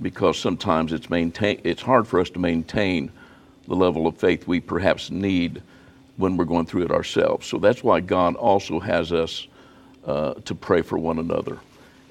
[0.00, 3.10] because sometimes it's maintain it's hard for us to maintain
[3.68, 5.62] the level of faith we perhaps need
[6.16, 7.46] when we're going through it ourselves.
[7.46, 9.46] So that's why God also has us
[10.04, 11.58] uh, to pray for one another.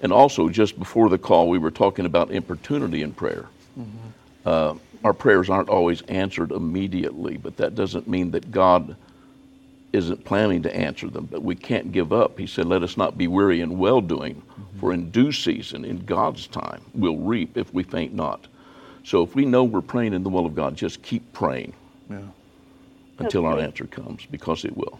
[0.01, 3.45] And also, just before the call, we were talking about importunity in prayer.
[4.45, 4.73] Uh,
[5.03, 8.95] our prayers aren't always answered immediately, but that doesn't mean that God
[9.93, 11.27] isn't planning to answer them.
[11.29, 12.37] But we can't give up.
[12.39, 14.41] He said, Let us not be weary in well doing,
[14.79, 18.47] for in due season, in God's time, we'll reap if we faint not.
[19.03, 21.73] So if we know we're praying in the will of God, just keep praying
[22.09, 22.19] Yeah.
[23.19, 24.99] until our answer comes, because it will.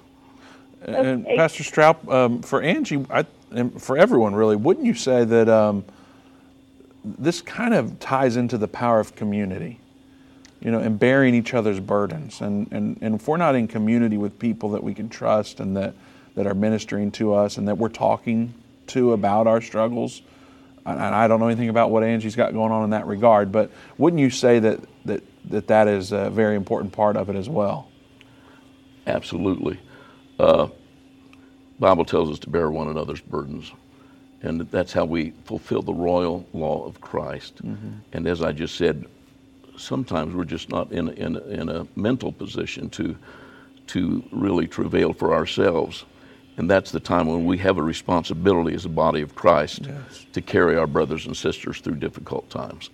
[0.83, 5.47] And Pastor Stroup, um, for Angie, I, and for everyone really, wouldn't you say that
[5.47, 5.85] um,
[7.03, 9.79] this kind of ties into the power of community?
[10.61, 12.39] You know, and bearing each other's burdens.
[12.39, 15.75] And, and, and if we're not in community with people that we can trust and
[15.75, 15.95] that,
[16.35, 18.53] that are ministering to us and that we're talking
[18.87, 20.21] to about our struggles,
[20.85, 23.51] and and I don't know anything about what Angie's got going on in that regard,
[23.51, 27.35] but wouldn't you say that that, that, that is a very important part of it
[27.35, 27.89] as well?
[29.07, 29.79] Absolutely.
[30.39, 30.67] Uh,
[31.79, 33.71] Bible tells us to bear one another's burdens,
[34.43, 37.61] and that's how we fulfill the royal law of Christ.
[38.13, 39.05] And as I just said,
[39.77, 43.15] sometimes we're just not in a, in a, in a mental position to
[43.87, 46.05] to really travail for ourselves,
[46.55, 49.89] and that's the time when we have a responsibility as a body of Christ
[50.31, 52.89] to carry our brothers and sisters through difficult times.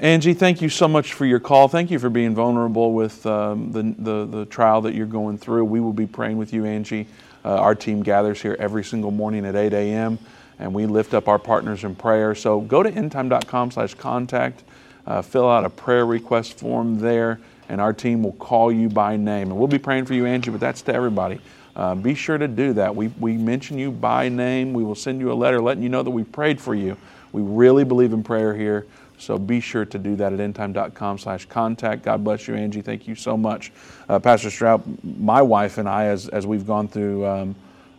[0.00, 1.68] Angie, thank you so much for your call.
[1.68, 5.66] Thank you for being vulnerable with um, the, the, the trial that you're going through.
[5.66, 7.06] We will be praying with you, Angie.
[7.44, 10.18] Uh, our team gathers here every single morning at 8 a.m.
[10.58, 12.34] and we lift up our partners in prayer.
[12.34, 14.62] So go to endtime.com slash contact,
[15.06, 19.16] uh, fill out a prayer request form there, and our team will call you by
[19.16, 19.50] name.
[19.50, 21.40] And we'll be praying for you, Angie, but that's to everybody.
[21.76, 22.94] Uh, be sure to do that.
[22.94, 24.72] We, we mention you by name.
[24.72, 26.96] We will send you a letter letting you know that we prayed for you.
[27.32, 28.86] We really believe in prayer here.
[29.18, 32.02] So be sure to do that at endtime.com slash contact.
[32.02, 32.82] God bless you, Angie.
[32.82, 33.72] Thank you so much.
[34.08, 34.82] Uh, Pastor Stroup,
[35.18, 37.56] my wife and I, as, as we've gone through um,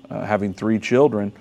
[0.10, 1.32] uh, having three children,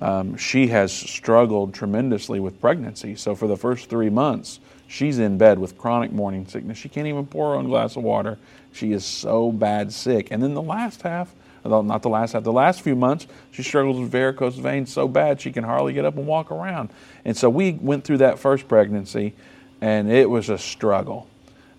[0.00, 3.14] um, she has struggled tremendously with pregnancy.
[3.16, 6.78] So for the first three months, she's in bed with chronic morning sickness.
[6.78, 8.38] She can't even pour her own glass of water.
[8.72, 10.28] She is so bad sick.
[10.30, 11.34] And then the last half,
[11.64, 15.40] not the last half, the last few months, she struggles with varicose veins so bad
[15.40, 16.90] she can hardly get up and walk around.
[17.24, 19.34] And so we went through that first pregnancy,
[19.80, 21.28] and it was a struggle.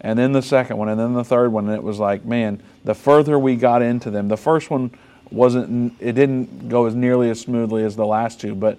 [0.02, 2.62] And then the second one, and then the third one, and it was like, man,
[2.84, 4.92] the further we got into them, the first one
[5.32, 8.78] wasn't, it didn't go as nearly as smoothly as the last two, but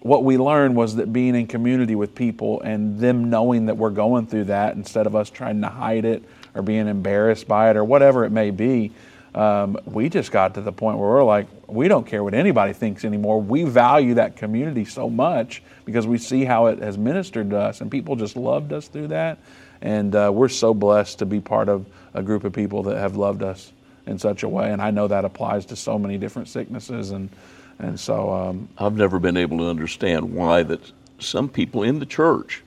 [0.00, 3.90] what we learned was that being in community with people and them knowing that we're
[3.90, 6.22] going through that instead of us trying to hide it
[6.54, 8.92] or being embarrassed by it or whatever it may be,
[9.34, 12.72] um, we just got to the point where we're like, we don't care what anybody
[12.72, 13.40] thinks anymore.
[13.40, 17.80] We value that community so much because we see how it has ministered to us,
[17.80, 19.38] and people just loved us through that.
[19.80, 23.16] And uh, we're so blessed to be part of a group of people that have
[23.16, 23.72] loved us
[24.08, 24.72] in such a way.
[24.72, 27.28] And I know that applies to so many different sicknesses and
[27.80, 30.80] and so um, I've never been able to understand why that
[31.20, 32.64] some people in the church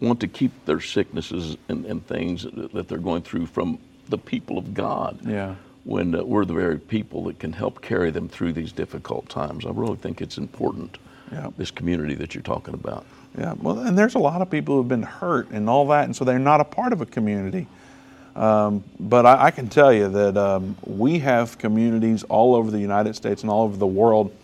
[0.00, 4.56] want to keep their sicknesses and, and things that they're going through from the people
[4.56, 5.18] of God.
[5.26, 5.56] Yeah.
[5.84, 9.66] When uh, we're the very people that can help carry them through these difficult times.
[9.66, 10.96] I really think it's important,
[11.30, 11.50] Yeah.
[11.58, 13.04] this community that you're talking about.
[13.38, 16.16] Yeah, well, and there's a lot of people who've been hurt and all that, and
[16.16, 17.66] so they're not a part of a community.
[18.36, 22.78] Um, but I, I can tell you that um, we have communities all over the
[22.78, 24.34] United States and all over the world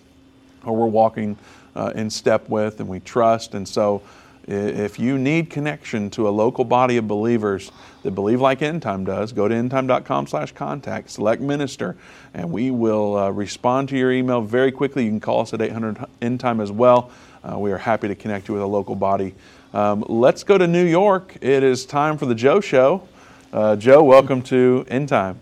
[0.63, 1.37] who we're walking
[1.75, 3.55] uh, in step with and we trust.
[3.55, 4.03] And so
[4.49, 7.73] If you need connection to a local body of believers
[8.05, 11.97] that believe like End Time does, go to endtime.com slash contact, select minister,
[12.33, 15.05] and we will uh, respond to your email very quickly.
[15.05, 17.11] You can call us at 800 End Time as well.
[17.43, 19.35] Uh, we are happy to connect you with a local body.
[19.75, 21.37] Um, let's go to New York.
[21.41, 23.09] It is time for the Joe Show.
[23.53, 25.41] Uh, Joe, welcome to End Time.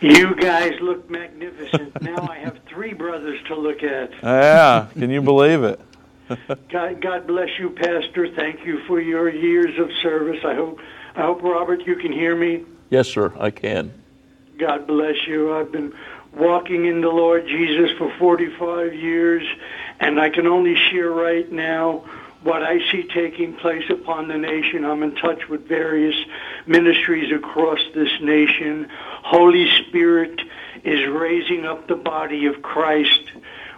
[0.00, 2.00] You guys look magnificent.
[2.02, 4.12] now I have three brothers to look at.
[4.22, 5.80] Yeah, can you believe it?
[6.68, 8.28] God, God bless you, Pastor.
[8.34, 10.44] Thank you for your years of service.
[10.44, 10.80] I hope,
[11.14, 12.64] I hope, Robert, you can hear me.
[12.90, 13.92] Yes, sir, I can.
[14.58, 15.54] God bless you.
[15.54, 15.94] I've been
[16.34, 19.46] walking in the Lord Jesus for 45 years,
[19.98, 22.04] and I can only share right now
[22.42, 24.84] what I see taking place upon the nation.
[24.84, 26.16] I'm in touch with various
[26.66, 28.88] ministries across this nation.
[29.22, 30.40] Holy Spirit
[30.84, 33.32] is raising up the body of Christ.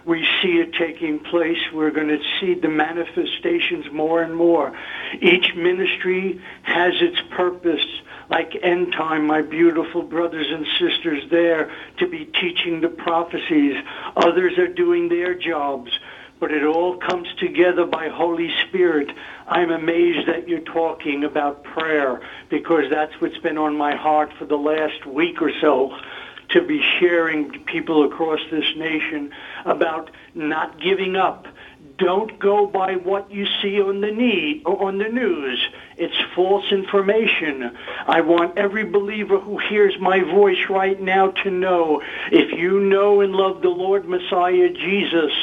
[0.05, 1.59] We see it taking place.
[1.73, 4.77] We're going to see the manifestations more and more.
[5.21, 7.85] Each ministry has its purpose
[8.29, 13.75] like end time, my beautiful brothers and sisters there to be teaching the prophecies.
[14.15, 15.89] Others are doing their jobs
[16.39, 19.11] but it all comes together by Holy Spirit.
[19.47, 24.45] I'm amazed that you're talking about prayer because that's what's been on my heart for
[24.45, 25.95] the last week or so
[26.49, 29.31] to be sharing people across this nation
[29.65, 31.47] about not giving up.
[31.99, 34.09] Don't go by what you see on the
[34.65, 35.59] on the news.
[35.97, 37.75] It's false information.
[38.07, 43.19] I want every believer who hears my voice right now to know if you know
[43.19, 45.33] and love the Lord Messiah Jesus,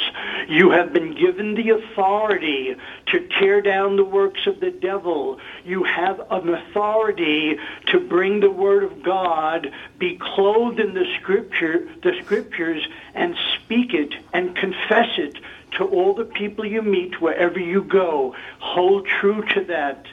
[0.48, 2.74] you have been given the authority
[3.08, 5.38] to tear down the works of the devil.
[5.62, 11.86] You have an authority to bring the word of God, be clothed in the scripture,
[12.02, 15.36] the scriptures and speak it and confess it
[15.76, 18.34] to all the people you meet wherever you go.
[18.58, 20.06] Hold true to that.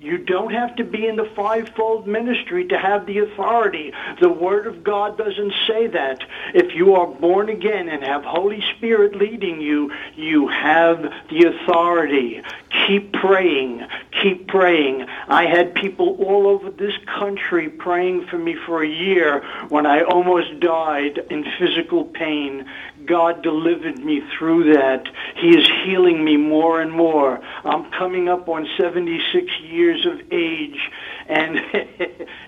[0.00, 3.92] You don't have to be in the fivefold ministry to have the authority.
[4.20, 6.20] The Word of God doesn't say that.
[6.54, 12.42] If you are born again and have Holy Spirit leading you, you have the authority.
[12.86, 13.88] Keep praying.
[14.22, 15.04] Keep praying.
[15.26, 20.02] I had people all over this country praying for me for a year when I
[20.02, 22.70] almost died in physical pain.
[23.08, 25.08] God delivered me through that.
[25.36, 27.40] He is healing me more and more.
[27.64, 30.78] I'm coming up on 76 years of age,
[31.26, 31.58] and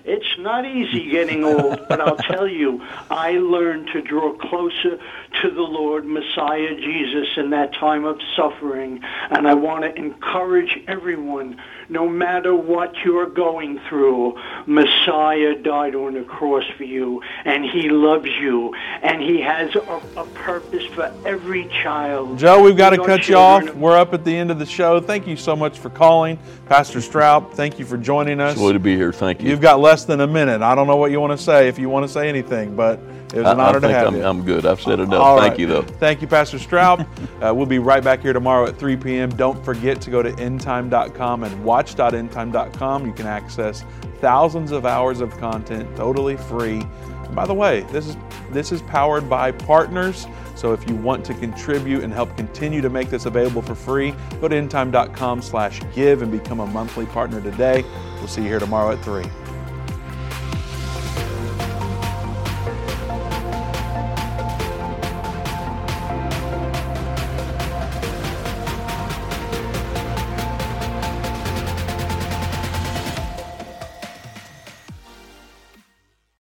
[0.05, 4.99] it's not easy getting old, but I'll tell you, I learned to draw closer
[5.41, 9.01] to the Lord Messiah Jesus in that time of suffering.
[9.29, 11.59] And I want to encourage everyone,
[11.91, 17.89] no matter what you're going through, Messiah died on the cross for you, and he
[17.89, 18.73] loves you,
[19.03, 22.39] and he has a, a purpose for every child.
[22.39, 23.75] Joe, we've got to cut you children- off.
[23.75, 25.01] We're up at the end of the show.
[25.01, 26.39] Thank you so much for calling.
[26.65, 28.53] Pastor Stroup, thank you for joining us.
[28.53, 29.11] It's Joy to be here.
[29.11, 29.49] Thank you.
[29.49, 30.61] You've got less than a minute.
[30.61, 32.99] I don't know what you want to say if you want to say anything, but
[33.33, 34.23] it was an I, I honor to think have I'm, you.
[34.23, 34.65] I'm good.
[34.65, 35.19] I've said enough.
[35.19, 35.59] All Thank right.
[35.59, 35.81] you, though.
[35.83, 37.07] Thank you, Pastor Stroup.
[37.41, 39.29] uh, we'll be right back here tomorrow at 3 p.m.
[39.31, 43.05] Don't forget to go to endtime.com and watch.endtime.com.
[43.05, 43.85] You can access
[44.19, 46.81] thousands of hours of content totally free.
[47.23, 48.17] And by the way, this is
[48.51, 50.27] this is powered by partners.
[50.55, 54.13] So if you want to contribute and help continue to make this available for free,
[54.41, 57.83] go to endtime.com slash give and become a monthly partner today.
[58.17, 59.23] We'll see you here tomorrow at 3.